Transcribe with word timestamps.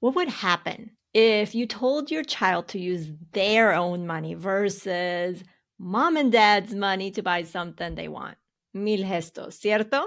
what 0.00 0.14
would 0.14 0.28
happen 0.28 0.92
if 1.14 1.54
you 1.54 1.66
told 1.66 2.10
your 2.10 2.24
child 2.24 2.68
to 2.68 2.78
use 2.78 3.10
their 3.32 3.74
own 3.74 4.06
money 4.06 4.34
versus 4.34 5.42
mom 5.78 6.16
and 6.16 6.32
dad's 6.32 6.74
money 6.74 7.10
to 7.12 7.22
buy 7.22 7.42
something 7.42 7.94
they 7.94 8.08
want? 8.08 8.36
Mil 8.74 9.00
gestos, 9.00 9.58
¿cierto? 9.58 10.04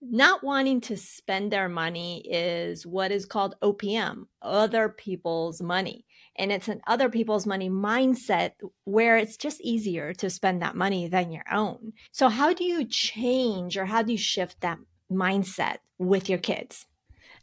Not 0.00 0.44
wanting 0.44 0.82
to 0.82 0.96
spend 0.96 1.50
their 1.50 1.68
money 1.68 2.20
is 2.28 2.86
what 2.86 3.10
is 3.10 3.24
called 3.24 3.56
OPM, 3.62 4.26
other 4.42 4.88
people's 4.88 5.62
money. 5.62 6.04
And 6.36 6.52
it's 6.52 6.68
an 6.68 6.82
other 6.86 7.08
people's 7.08 7.46
money 7.46 7.70
mindset 7.70 8.52
where 8.84 9.16
it's 9.16 9.36
just 9.36 9.60
easier 9.62 10.12
to 10.14 10.28
spend 10.28 10.60
that 10.62 10.76
money 10.76 11.08
than 11.08 11.32
your 11.32 11.44
own. 11.50 11.92
So, 12.12 12.28
how 12.28 12.52
do 12.52 12.64
you 12.64 12.84
change 12.84 13.78
or 13.78 13.86
how 13.86 14.02
do 14.02 14.12
you 14.12 14.18
shift 14.18 14.60
that 14.60 14.78
mindset 15.10 15.78
with 15.98 16.28
your 16.28 16.40
kids? 16.40 16.86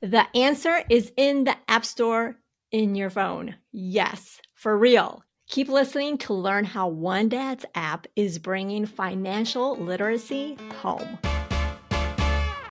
The 0.02 0.25
answer 0.36 0.83
is 0.89 1.11
in 1.15 1.43
the 1.43 1.55
App 1.68 1.86
Store 1.86 2.36
in 2.71 2.95
your 2.95 3.11
phone. 3.11 3.55
Yes, 3.71 4.41
for 4.55 4.75
real. 4.75 5.24
Keep 5.47 5.69
listening 5.69 6.18
to 6.19 6.33
learn 6.33 6.65
how 6.65 6.87
One 6.87 7.29
Dad's 7.29 7.65
app 7.75 8.07
is 8.15 8.39
bringing 8.39 8.87
financial 8.87 9.77
literacy 9.77 10.57
home. 10.79 11.19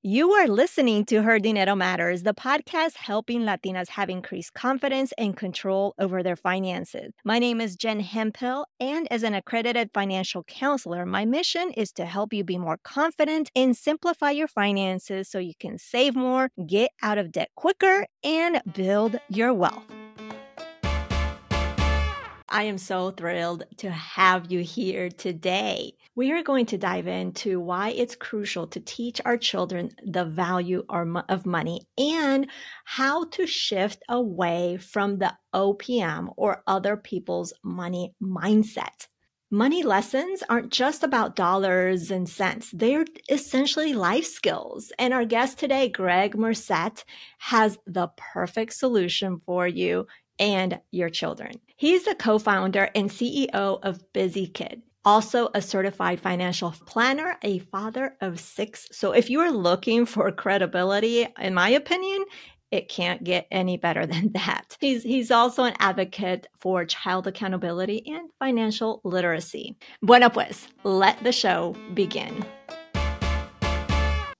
You 0.02 0.32
are 0.32 0.48
listening 0.48 1.04
to 1.06 1.20
Her 1.20 1.38
Dinero 1.38 1.76
Matters, 1.76 2.22
the 2.22 2.32
podcast 2.32 2.96
helping 2.96 3.42
Latinas 3.42 3.90
have 3.90 4.08
increased 4.08 4.54
confidence 4.54 5.12
and 5.18 5.36
control 5.36 5.94
over 5.98 6.22
their 6.22 6.36
finances. 6.36 7.12
My 7.22 7.38
name 7.38 7.60
is 7.60 7.76
Jen 7.76 8.00
Hemphill, 8.00 8.64
and 8.80 9.06
as 9.10 9.22
an 9.24 9.34
accredited 9.34 9.90
financial 9.92 10.42
counselor, 10.44 11.04
my 11.04 11.26
mission 11.26 11.70
is 11.72 11.92
to 11.92 12.06
help 12.06 12.32
you 12.32 12.44
be 12.44 12.56
more 12.56 12.78
confident 12.82 13.50
and 13.54 13.76
simplify 13.76 14.30
your 14.30 14.48
finances 14.48 15.28
so 15.28 15.38
you 15.38 15.52
can 15.60 15.76
save 15.76 16.16
more, 16.16 16.48
get 16.66 16.92
out 17.02 17.18
of 17.18 17.30
debt 17.30 17.50
quicker, 17.54 18.06
and 18.24 18.62
build 18.72 19.20
your 19.28 19.52
wealth. 19.52 19.84
I 22.52 22.64
am 22.64 22.78
so 22.78 23.12
thrilled 23.12 23.62
to 23.76 23.90
have 23.92 24.50
you 24.50 24.60
here 24.60 25.08
today. 25.08 25.92
We 26.16 26.32
are 26.32 26.42
going 26.42 26.66
to 26.66 26.78
dive 26.78 27.06
into 27.06 27.60
why 27.60 27.90
it's 27.90 28.16
crucial 28.16 28.66
to 28.68 28.80
teach 28.80 29.20
our 29.24 29.36
children 29.36 29.92
the 30.04 30.24
value 30.24 30.84
of 30.88 31.46
money 31.46 31.86
and 31.96 32.50
how 32.84 33.26
to 33.26 33.46
shift 33.46 34.02
away 34.08 34.78
from 34.78 35.18
the 35.18 35.32
OPM 35.54 36.34
or 36.36 36.64
other 36.66 36.96
people's 36.96 37.52
money 37.62 38.14
mindset. 38.20 39.06
Money 39.52 39.84
lessons 39.84 40.42
aren't 40.48 40.72
just 40.72 41.04
about 41.04 41.36
dollars 41.36 42.10
and 42.10 42.28
cents. 42.28 42.70
They're 42.72 43.04
essentially 43.28 43.94
life 43.94 44.26
skills. 44.26 44.92
And 44.98 45.14
our 45.14 45.24
guest 45.24 45.58
today, 45.58 45.88
Gregg 45.88 46.34
Murset, 46.34 47.04
has 47.38 47.78
the 47.86 48.08
perfect 48.16 48.72
solution 48.72 49.38
for 49.38 49.68
you 49.68 50.08
and 50.40 50.80
your 50.90 51.10
children. 51.10 51.60
He's 51.80 52.04
the 52.04 52.14
co 52.14 52.38
founder 52.38 52.90
and 52.94 53.08
CEO 53.08 53.78
of 53.82 54.12
Busy 54.12 54.46
Kid, 54.46 54.82
also 55.02 55.48
a 55.54 55.62
certified 55.62 56.20
financial 56.20 56.74
planner, 56.84 57.38
a 57.42 57.60
father 57.60 58.18
of 58.20 58.38
six. 58.38 58.86
So 58.92 59.12
if 59.12 59.30
you 59.30 59.40
are 59.40 59.50
looking 59.50 60.04
for 60.04 60.30
credibility, 60.30 61.26
in 61.38 61.54
my 61.54 61.70
opinion, 61.70 62.26
it 62.70 62.90
can't 62.90 63.24
get 63.24 63.46
any 63.50 63.78
better 63.78 64.04
than 64.04 64.30
that. 64.34 64.76
He's 64.78 65.02
he's 65.02 65.30
also 65.30 65.64
an 65.64 65.74
advocate 65.78 66.48
for 66.60 66.84
child 66.84 67.26
accountability 67.26 68.02
and 68.06 68.28
financial 68.38 69.00
literacy. 69.02 69.74
Bueno 70.02 70.28
pues, 70.28 70.68
let 70.84 71.24
the 71.24 71.32
show 71.32 71.74
begin. 71.94 72.44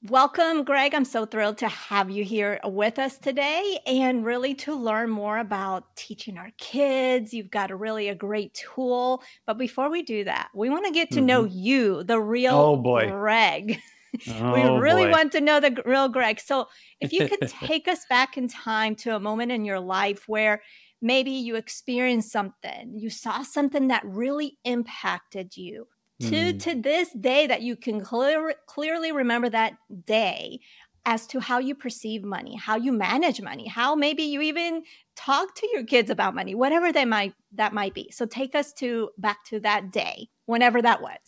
Welcome, 0.09 0.65
Gregg. 0.65 0.95
I'm 0.95 1.05
so 1.05 1.27
thrilled 1.27 1.59
to 1.59 1.69
have 1.69 2.09
you 2.09 2.25
here 2.25 2.59
with 2.65 2.99
us 2.99 3.19
today 3.19 3.79
and 3.87 4.25
really 4.25 4.55
to 4.55 4.75
learn 4.75 5.11
more 5.11 5.37
about 5.37 5.95
teaching 5.95 6.39
our 6.39 6.49
kids. 6.57 7.35
You've 7.35 7.51
got 7.51 7.71
a 7.71 7.77
really 7.77 8.09
a 8.09 8.15
great 8.15 8.55
tool. 8.55 9.23
But 9.47 9.59
before 9.59 9.91
we 9.91 10.03
do 10.03 10.25
that, 10.25 10.49
we 10.55 10.71
want 10.71 10.87
to 10.87 10.91
get 10.91 11.11
to 11.11 11.17
mm-hmm. 11.17 11.27
know 11.27 11.45
you, 11.45 12.03
the 12.03 12.19
real 12.19 12.55
oh, 12.55 12.77
boy. 12.77 13.11
Gregg. 13.11 13.79
Oh, 14.29 14.55
we 14.55 14.81
really 14.81 15.05
boy. 15.05 15.13
want 15.13 15.31
to 15.33 15.41
know 15.41 15.61
the 15.61 15.81
real 15.87 16.09
Gregg. 16.09 16.41
So, 16.41 16.67
if 17.01 17.13
you 17.13 17.29
could 17.29 17.49
take 17.65 17.87
us 17.87 18.07
back 18.11 18.37
in 18.37 18.49
time 18.49 18.97
to 18.97 19.15
a 19.15 19.21
moment 19.21 19.53
in 19.53 19.65
your 19.65 19.79
life 19.79 20.25
where 20.27 20.63
maybe 21.01 21.31
you 21.31 21.55
experienced 21.55 22.33
something, 22.33 22.93
you 22.97 23.09
saw 23.09 23.45
something 23.45 23.87
that 23.87 24.03
really 24.05 24.59
impacted 24.65 25.57
you 25.57 25.87
to 26.21 26.53
mm. 26.53 26.63
to 26.63 26.75
this 26.81 27.11
day 27.13 27.47
that 27.47 27.63
you 27.63 27.77
can 27.77 28.01
clear, 28.01 28.55
clearly 28.67 29.13
remember 29.13 29.49
that 29.49 29.75
day 30.05 30.61
as 31.07 31.27
to 31.29 31.41
how 31.41 31.59
you 31.59 31.75
perceive 31.75 32.23
money, 32.23 32.57
how 32.57 32.77
you 32.77 32.93
manage 32.93 33.41
money, 33.41 33.67
how 33.67 33.95
maybe 33.95 34.23
you 34.23 34.41
even 34.43 34.83
talk 35.17 35.55
to 35.55 35.69
your 35.73 35.85
kids 35.85 36.11
about 36.11 36.35
money, 36.35 36.55
whatever 36.55 36.93
that 36.93 37.09
might 37.09 37.35
that 37.55 37.73
might 37.73 37.95
be. 37.95 38.11
So 38.11 38.27
take 38.27 38.55
us 38.55 38.73
to 38.75 39.11
back 39.19 39.45
to 39.47 39.61
that 39.61 39.91
day, 39.91 40.29
whenever 40.47 40.83
that 40.83 41.01
was. 41.01 41.19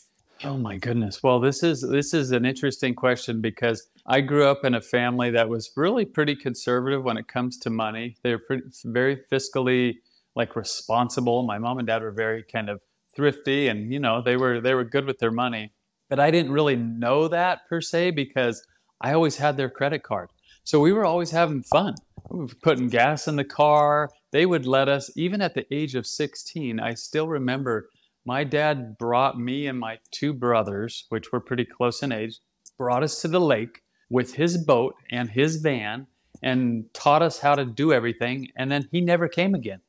Oh 0.44 0.56
my 0.56 0.76
goodness. 0.76 1.22
Well, 1.22 1.40
this 1.40 1.62
is 1.62 1.80
this 1.80 2.12
is 2.12 2.32
an 2.32 2.44
interesting 2.44 2.94
question 2.94 3.40
because 3.40 3.88
I 4.06 4.20
grew 4.20 4.46
up 4.46 4.64
in 4.64 4.74
a 4.74 4.80
family 4.80 5.30
that 5.30 5.48
was 5.48 5.70
really 5.76 6.04
pretty 6.04 6.34
conservative 6.34 7.04
when 7.04 7.16
it 7.16 7.28
comes 7.28 7.58
to 7.58 7.70
money. 7.70 8.16
They're 8.22 8.38
pretty 8.38 8.64
very 8.84 9.20
fiscally 9.30 9.94
like 10.34 10.56
responsible. 10.56 11.44
My 11.44 11.58
mom 11.58 11.78
and 11.78 11.86
dad 11.86 12.02
were 12.02 12.10
very 12.10 12.42
kind 12.42 12.68
of 12.68 12.80
thrifty 13.14 13.68
and 13.68 13.92
you 13.92 13.98
know 13.98 14.22
they 14.22 14.36
were 14.36 14.60
they 14.60 14.74
were 14.74 14.84
good 14.84 15.06
with 15.06 15.18
their 15.18 15.30
money. 15.30 15.72
But 16.08 16.20
i 16.20 16.30
didn't 16.30 16.52
really 16.52 16.76
know 16.76 17.28
that 17.28 17.60
per 17.68 17.80
se 17.80 18.12
because 18.12 18.66
i 19.00 19.12
always 19.12 19.36
had 19.36 19.56
their 19.56 19.70
credit 19.70 20.02
card. 20.02 20.30
So 20.64 20.80
we 20.80 20.92
were 20.92 21.04
always 21.04 21.30
having 21.30 21.62
fun. 21.62 21.94
We 22.30 22.40
were 22.40 22.48
putting 22.62 22.88
gas 22.88 23.26
in 23.26 23.36
the 23.36 23.44
car. 23.44 24.10
They 24.30 24.46
would 24.46 24.66
let 24.66 24.88
us 24.88 25.10
even 25.16 25.42
at 25.42 25.54
the 25.54 25.66
age 25.74 25.94
of 25.94 26.06
16 26.06 26.80
i 26.80 26.94
still 26.94 27.28
remember 27.28 27.88
my 28.24 28.44
dad 28.44 28.96
brought 28.98 29.38
me 29.38 29.66
and 29.66 29.78
my 29.78 29.98
two 30.10 30.32
brothers 30.32 31.06
which 31.08 31.32
were 31.32 31.40
pretty 31.40 31.64
close 31.64 32.02
in 32.02 32.12
age 32.12 32.38
brought 32.78 33.02
us 33.02 33.20
to 33.20 33.28
the 33.28 33.40
lake 33.40 33.82
with 34.10 34.34
his 34.34 34.58
boat 34.58 34.94
and 35.10 35.30
his 35.30 35.56
van 35.56 36.06
and 36.42 36.84
taught 36.92 37.22
us 37.22 37.38
how 37.38 37.54
to 37.54 37.64
do 37.64 37.92
everything. 37.92 38.48
And 38.56 38.70
then 38.70 38.88
he 38.90 39.00
never 39.00 39.28
came 39.28 39.54
again. 39.54 39.80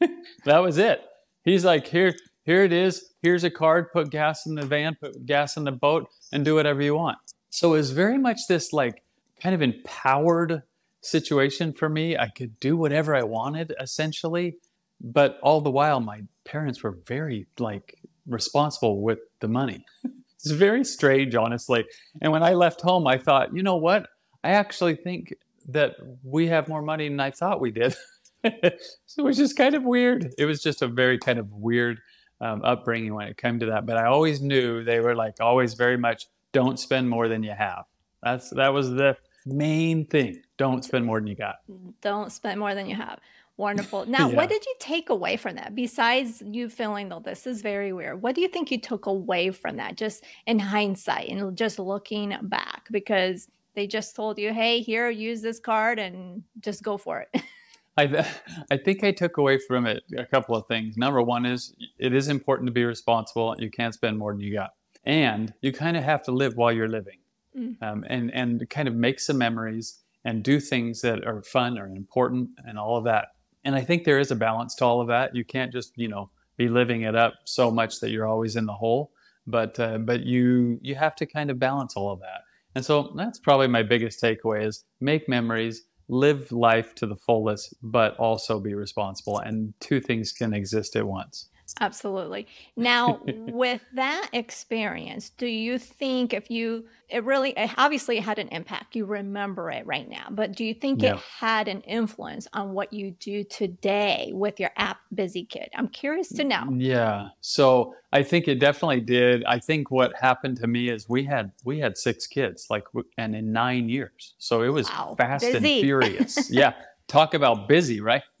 That 0.46 0.60
was 0.60 0.78
it. 0.78 1.02
He's 1.44 1.64
like 1.64 1.86
here 1.86 2.14
here 2.44 2.64
it 2.64 2.72
is. 2.72 3.12
Here's 3.22 3.44
a 3.44 3.50
card. 3.50 3.92
Put 3.92 4.10
gas 4.10 4.46
in 4.46 4.54
the 4.54 4.64
van, 4.66 4.96
put 5.00 5.26
gas 5.26 5.56
in 5.56 5.64
the 5.64 5.72
boat, 5.72 6.08
and 6.32 6.44
do 6.44 6.54
whatever 6.54 6.82
you 6.82 6.94
want. 6.94 7.18
So 7.50 7.74
it 7.74 7.78
was 7.78 7.90
very 7.90 8.18
much 8.18 8.46
this 8.48 8.72
like 8.72 9.02
kind 9.42 9.54
of 9.54 9.62
empowered 9.62 10.62
situation 11.00 11.72
for 11.72 11.88
me. 11.88 12.16
I 12.16 12.28
could 12.28 12.58
do 12.60 12.76
whatever 12.76 13.14
I 13.14 13.22
wanted 13.22 13.74
essentially, 13.80 14.56
but 15.00 15.38
all 15.42 15.60
the 15.60 15.70
while 15.70 16.00
my 16.00 16.22
parents 16.44 16.82
were 16.82 16.98
very 17.06 17.46
like 17.58 17.98
responsible 18.26 19.02
with 19.02 19.18
the 19.40 19.48
money. 19.48 19.84
it's 20.36 20.50
very 20.50 20.84
strange, 20.84 21.34
honestly. 21.34 21.84
And 22.22 22.32
when 22.32 22.42
I 22.42 22.54
left 22.54 22.80
home, 22.80 23.06
I 23.06 23.18
thought, 23.18 23.54
you 23.54 23.62
know 23.62 23.76
what? 23.76 24.06
I 24.42 24.50
actually 24.50 24.96
think 24.96 25.34
that 25.68 25.96
we 26.22 26.46
have 26.48 26.68
more 26.68 26.82
money 26.82 27.08
than 27.08 27.20
I 27.20 27.30
thought 27.30 27.60
we 27.60 27.70
did. 27.70 27.94
so 28.44 29.22
it 29.22 29.22
was 29.22 29.36
just 29.36 29.56
kind 29.56 29.74
of 29.74 29.82
weird. 29.82 30.32
It 30.38 30.46
was 30.46 30.62
just 30.62 30.82
a 30.82 30.88
very 30.88 31.18
kind 31.18 31.38
of 31.38 31.52
weird 31.52 32.00
um, 32.40 32.62
upbringing 32.64 33.14
when 33.14 33.28
it 33.28 33.36
came 33.36 33.58
to 33.60 33.66
that. 33.66 33.86
But 33.86 33.96
I 33.96 34.06
always 34.06 34.40
knew 34.40 34.82
they 34.84 35.00
were 35.00 35.14
like 35.14 35.34
always 35.40 35.74
very 35.74 35.96
much 35.96 36.26
don't 36.52 36.78
spend 36.78 37.08
more 37.08 37.28
than 37.28 37.42
you 37.42 37.52
have. 37.52 37.84
That's 38.22 38.50
that 38.50 38.72
was 38.72 38.90
the 38.90 39.16
main 39.46 40.06
thing. 40.06 40.42
Don't 40.56 40.84
spend 40.84 41.06
more 41.06 41.18
than 41.18 41.26
you 41.26 41.36
got. 41.36 41.56
Don't 42.00 42.30
spend 42.32 42.60
more 42.60 42.74
than 42.74 42.88
you 42.88 42.96
have. 42.96 43.20
Wonderful. 43.56 44.06
Now, 44.08 44.28
yeah. 44.28 44.36
what 44.36 44.48
did 44.48 44.64
you 44.64 44.74
take 44.78 45.10
away 45.10 45.36
from 45.36 45.56
that 45.56 45.74
besides 45.74 46.42
you 46.44 46.68
feeling 46.68 47.08
though 47.08 47.20
this 47.20 47.46
is 47.46 47.62
very 47.62 47.92
weird? 47.92 48.22
What 48.22 48.34
do 48.34 48.40
you 48.40 48.48
think 48.48 48.70
you 48.70 48.80
took 48.80 49.06
away 49.06 49.50
from 49.50 49.76
that 49.76 49.96
just 49.96 50.24
in 50.46 50.58
hindsight 50.58 51.28
and 51.28 51.56
just 51.56 51.78
looking 51.78 52.34
back 52.42 52.88
because 52.90 53.48
they 53.74 53.86
just 53.86 54.16
told 54.16 54.38
you, 54.38 54.52
"Hey, 54.52 54.80
here, 54.80 55.10
use 55.10 55.42
this 55.42 55.60
card 55.60 55.98
and 55.98 56.42
just 56.60 56.82
go 56.82 56.96
for 56.96 57.20
it." 57.20 57.42
I, 58.00 58.26
I 58.70 58.76
think 58.76 59.04
I 59.04 59.12
took 59.12 59.36
away 59.36 59.58
from 59.58 59.86
it 59.86 60.02
a 60.16 60.24
couple 60.24 60.56
of 60.56 60.66
things. 60.66 60.96
Number 60.96 61.22
one 61.22 61.46
is 61.46 61.74
it 61.98 62.14
is 62.14 62.28
important 62.28 62.66
to 62.68 62.72
be 62.72 62.84
responsible. 62.84 63.54
You 63.58 63.70
can't 63.70 63.94
spend 63.94 64.18
more 64.18 64.32
than 64.32 64.40
you 64.40 64.54
got, 64.54 64.70
and 65.04 65.52
you 65.60 65.72
kind 65.72 65.96
of 65.96 66.04
have 66.04 66.22
to 66.24 66.32
live 66.32 66.56
while 66.56 66.72
you're 66.72 66.88
living, 66.88 67.18
mm. 67.56 67.76
um, 67.82 68.04
and 68.08 68.32
and 68.32 68.68
kind 68.70 68.88
of 68.88 68.94
make 68.94 69.20
some 69.20 69.38
memories 69.38 69.98
and 70.24 70.42
do 70.42 70.60
things 70.60 71.00
that 71.00 71.24
are 71.26 71.42
fun 71.42 71.78
or 71.78 71.86
important 71.86 72.50
and 72.66 72.78
all 72.78 72.96
of 72.96 73.04
that. 73.04 73.28
And 73.64 73.74
I 73.74 73.82
think 73.82 74.04
there 74.04 74.18
is 74.18 74.30
a 74.30 74.36
balance 74.36 74.74
to 74.76 74.84
all 74.84 75.00
of 75.00 75.08
that. 75.08 75.34
You 75.34 75.44
can't 75.44 75.72
just 75.72 75.92
you 75.96 76.08
know 76.08 76.30
be 76.56 76.68
living 76.68 77.02
it 77.02 77.14
up 77.14 77.34
so 77.44 77.70
much 77.70 78.00
that 78.00 78.10
you're 78.10 78.26
always 78.26 78.56
in 78.56 78.66
the 78.66 78.72
hole, 78.72 79.12
but 79.46 79.78
uh, 79.78 79.98
but 79.98 80.22
you 80.22 80.78
you 80.82 80.94
have 80.94 81.14
to 81.16 81.26
kind 81.26 81.50
of 81.50 81.58
balance 81.58 81.96
all 81.96 82.10
of 82.10 82.20
that. 82.20 82.42
And 82.74 82.84
so 82.84 83.12
that's 83.16 83.40
probably 83.40 83.66
my 83.66 83.82
biggest 83.82 84.22
takeaway 84.22 84.64
is 84.64 84.84
make 85.00 85.28
memories 85.28 85.82
live 86.10 86.50
life 86.50 86.94
to 86.96 87.06
the 87.06 87.16
fullest, 87.16 87.72
but 87.82 88.16
also 88.16 88.58
be 88.58 88.74
responsible. 88.74 89.38
And 89.38 89.72
two 89.80 90.00
things 90.00 90.32
can 90.32 90.52
exist 90.52 90.96
at 90.96 91.06
once. 91.06 91.49
Absolutely. 91.80 92.46
Now, 92.76 93.20
with 93.24 93.82
that 93.94 94.28
experience, 94.32 95.30
do 95.30 95.46
you 95.46 95.78
think 95.78 96.32
if 96.34 96.50
you, 96.50 96.86
it 97.08 97.24
really, 97.24 97.50
it 97.56 97.70
obviously 97.76 98.18
had 98.18 98.38
an 98.38 98.48
impact, 98.48 98.96
you 98.96 99.04
remember 99.04 99.70
it 99.70 99.86
right 99.86 100.08
now, 100.08 100.26
but 100.30 100.52
do 100.52 100.64
you 100.64 100.74
think 100.74 101.02
Yeah. 101.02 101.14
it 101.14 101.20
had 101.38 101.68
an 101.68 101.80
influence 101.82 102.48
on 102.52 102.72
what 102.72 102.92
you 102.92 103.12
do 103.12 103.44
today 103.44 104.30
with 104.34 104.58
your 104.58 104.70
app 104.76 104.98
Busy 105.14 105.44
Kid? 105.44 105.68
I'm 105.74 105.88
curious 105.88 106.28
to 106.30 106.44
know. 106.44 106.64
Yeah. 106.76 107.28
So 107.40 107.94
I 108.12 108.22
think 108.22 108.48
it 108.48 108.56
definitely 108.60 109.00
did. 109.00 109.44
I 109.44 109.58
think 109.58 109.90
what 109.90 110.14
happened 110.16 110.56
to 110.58 110.66
me 110.66 110.88
is 110.88 111.08
we 111.08 111.24
had 111.24 111.52
we 111.64 111.78
had 111.78 111.96
six 111.96 112.26
kids, 112.26 112.66
like, 112.70 112.84
and 113.18 113.34
in 113.34 113.52
nine 113.52 113.88
years. 113.88 114.34
So 114.38 114.62
it 114.62 114.68
was 114.68 114.88
Wow. 114.88 115.14
fast 115.16 115.44
and 115.44 115.64
furious. 115.64 116.50
Yeah. 116.50 116.72
Talk 117.08 117.34
about 117.34 117.66
busy, 117.68 118.00
right? 118.00 118.22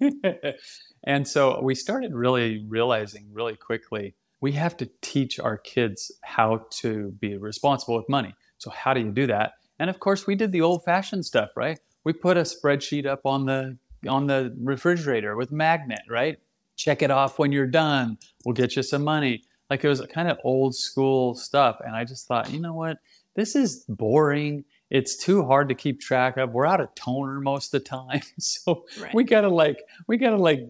and 1.04 1.26
so 1.26 1.60
we 1.62 1.74
started 1.74 2.14
really 2.14 2.64
realizing 2.68 3.28
really 3.32 3.56
quickly 3.56 4.14
we 4.42 4.52
have 4.52 4.76
to 4.78 4.88
teach 5.02 5.38
our 5.38 5.58
kids 5.58 6.10
how 6.22 6.66
to 6.70 7.10
be 7.20 7.36
responsible 7.36 7.94
with 7.94 8.08
money. 8.08 8.34
So 8.56 8.70
how 8.70 8.94
do 8.94 9.00
you 9.00 9.10
do 9.10 9.26
that? 9.26 9.52
And 9.78 9.90
of 9.90 10.00
course, 10.00 10.26
we 10.26 10.34
did 10.34 10.50
the 10.50 10.62
old-fashioned 10.62 11.26
stuff, 11.26 11.50
right? 11.56 11.78
We 12.04 12.14
put 12.14 12.38
a 12.38 12.42
spreadsheet 12.42 13.04
up 13.04 13.26
on 13.26 13.44
the 13.44 13.76
on 14.08 14.26
the 14.26 14.56
refrigerator 14.58 15.36
with 15.36 15.52
magnet, 15.52 16.00
right? 16.08 16.38
check 16.80 17.02
it 17.02 17.10
off 17.10 17.38
when 17.38 17.52
you're 17.52 17.66
done. 17.66 18.16
We'll 18.44 18.54
get 18.54 18.74
you 18.74 18.82
some 18.82 19.04
money. 19.04 19.44
Like 19.68 19.84
it 19.84 19.88
was 19.88 20.00
kind 20.06 20.28
of 20.28 20.38
old 20.42 20.74
school 20.74 21.34
stuff. 21.34 21.76
And 21.84 21.94
I 21.94 22.04
just 22.04 22.26
thought, 22.26 22.50
you 22.50 22.58
know 22.58 22.72
what? 22.72 22.96
This 23.36 23.54
is 23.54 23.84
boring. 23.88 24.64
It's 24.90 25.16
too 25.16 25.44
hard 25.46 25.68
to 25.68 25.74
keep 25.74 26.00
track 26.00 26.36
of. 26.36 26.50
We're 26.50 26.66
out 26.66 26.80
of 26.80 26.94
toner 26.96 27.40
most 27.40 27.72
of 27.72 27.82
the 27.82 27.88
time. 27.88 28.22
So 28.40 28.84
Right. 29.00 29.14
we 29.14 29.24
gotta 29.24 29.48
like 29.48 29.78
we 30.08 30.16
gotta 30.16 30.36
like 30.36 30.60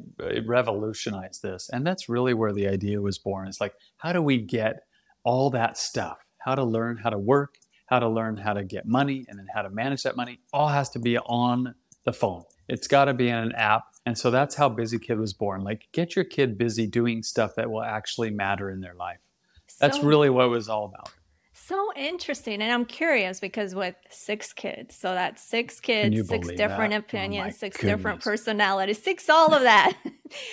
revolutionize 0.45 1.41
this. 1.41 1.71
And 1.73 1.87
that's 1.87 2.09
really 2.09 2.35
where 2.35 2.53
the 2.53 2.69
idea 2.69 3.01
was 3.01 3.19
born. 3.19 3.49
It's 3.49 3.61
like, 3.61 3.75
how 3.97 4.13
do 4.13 4.21
we 4.23 4.39
get 4.39 4.81
all 5.25 5.51
that 5.51 5.77
stuff? 5.79 6.19
How 6.39 6.55
to 6.55 6.65
learn 6.65 6.97
how 6.97 7.11
to 7.11 7.19
work, 7.19 7.55
how 7.87 7.99
to 7.99 8.09
learn 8.09 8.37
how 8.37 8.53
to 8.55 8.65
get 8.65 8.87
money, 8.87 9.25
and 9.29 9.39
then 9.39 9.47
how 9.55 9.63
to 9.63 9.71
manage 9.71 10.03
that 10.03 10.17
money. 10.17 10.41
All 10.53 10.69
has 10.69 10.91
to 10.91 10.99
be 10.99 11.19
on 11.19 11.75
the 12.05 12.13
phone. 12.13 12.45
It's 12.69 12.87
got 12.89 13.07
to 13.07 13.15
be 13.15 13.29
in 13.29 13.37
an 13.37 13.53
app. 13.53 13.85
And 14.07 14.17
so 14.17 14.31
that's 14.31 14.55
how 14.55 14.69
Busy 14.69 14.99
Kid 14.99 15.19
was 15.19 15.33
born. 15.35 15.63
Like, 15.63 15.89
get 15.93 16.17
your 16.17 16.25
kid 16.25 16.57
busy 16.57 16.87
doing 16.87 17.23
stuff 17.23 17.57
that 17.57 17.71
will 17.71 17.83
actually 17.83 18.31
matter 18.31 18.71
in 18.71 18.81
their 18.81 18.95
life. 18.95 19.19
That's 19.81 19.99
So- 19.99 20.05
really 20.07 20.31
what 20.31 20.47
it 20.47 20.49
was 20.49 20.69
all 20.69 20.87
about. 20.87 21.11
So 21.71 21.93
interesting. 21.95 22.63
And 22.63 22.73
I'm 22.73 22.85
curious 22.85 23.39
because 23.39 23.77
with 23.77 23.95
six 24.09 24.53
kids, 24.53 24.97
so 24.97 25.15
that's 25.15 25.41
six 25.41 25.79
kids, 25.79 26.29
six 26.29 26.51
different 26.51 26.91
that? 26.91 26.97
Oh 26.97 26.99
opinions, 26.99 27.47
my 27.47 27.51
six 27.59 27.79
different 27.79 28.21
personalities, 28.21 29.01
six 29.01 29.31
all 29.31 29.55
of 29.55 29.63
that. 29.63 29.97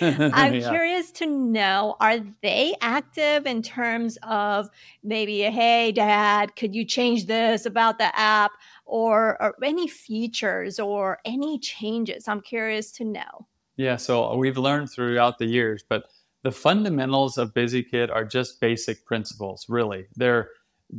I'm 0.00 0.54
Yeah. 0.54 0.68
curious 0.68 1.10
to 1.12 1.26
know 1.26 1.96
are 1.98 2.20
they 2.40 2.76
active 2.80 3.46
in 3.46 3.62
terms 3.62 4.16
of 4.22 4.68
maybe, 5.02 5.40
hey, 5.40 5.90
dad, 5.90 6.54
could 6.54 6.72
you 6.72 6.84
change 6.84 7.26
this 7.26 7.66
about 7.66 7.98
the 7.98 8.16
app 8.16 8.52
or, 8.86 9.42
or 9.42 9.56
any 9.60 9.88
features 9.88 10.78
or 10.78 11.18
any 11.24 11.58
changes? 11.58 12.28
I'm 12.28 12.42
curious 12.42 12.92
to 12.92 13.04
know. 13.04 13.48
Yeah, 13.76 13.96
so 13.96 14.36
we've 14.36 14.56
learned 14.58 14.90
throughout 14.92 15.38
the 15.38 15.46
years, 15.46 15.82
but 15.88 16.04
the 16.44 16.52
fundamentals 16.52 17.38
of 17.38 17.54
Busy 17.54 17.82
Kid 17.82 18.08
are 18.08 18.24
just 18.24 18.60
basic 18.60 19.04
principles, 19.04 19.66
really. 19.68 20.06
They're 20.14 20.50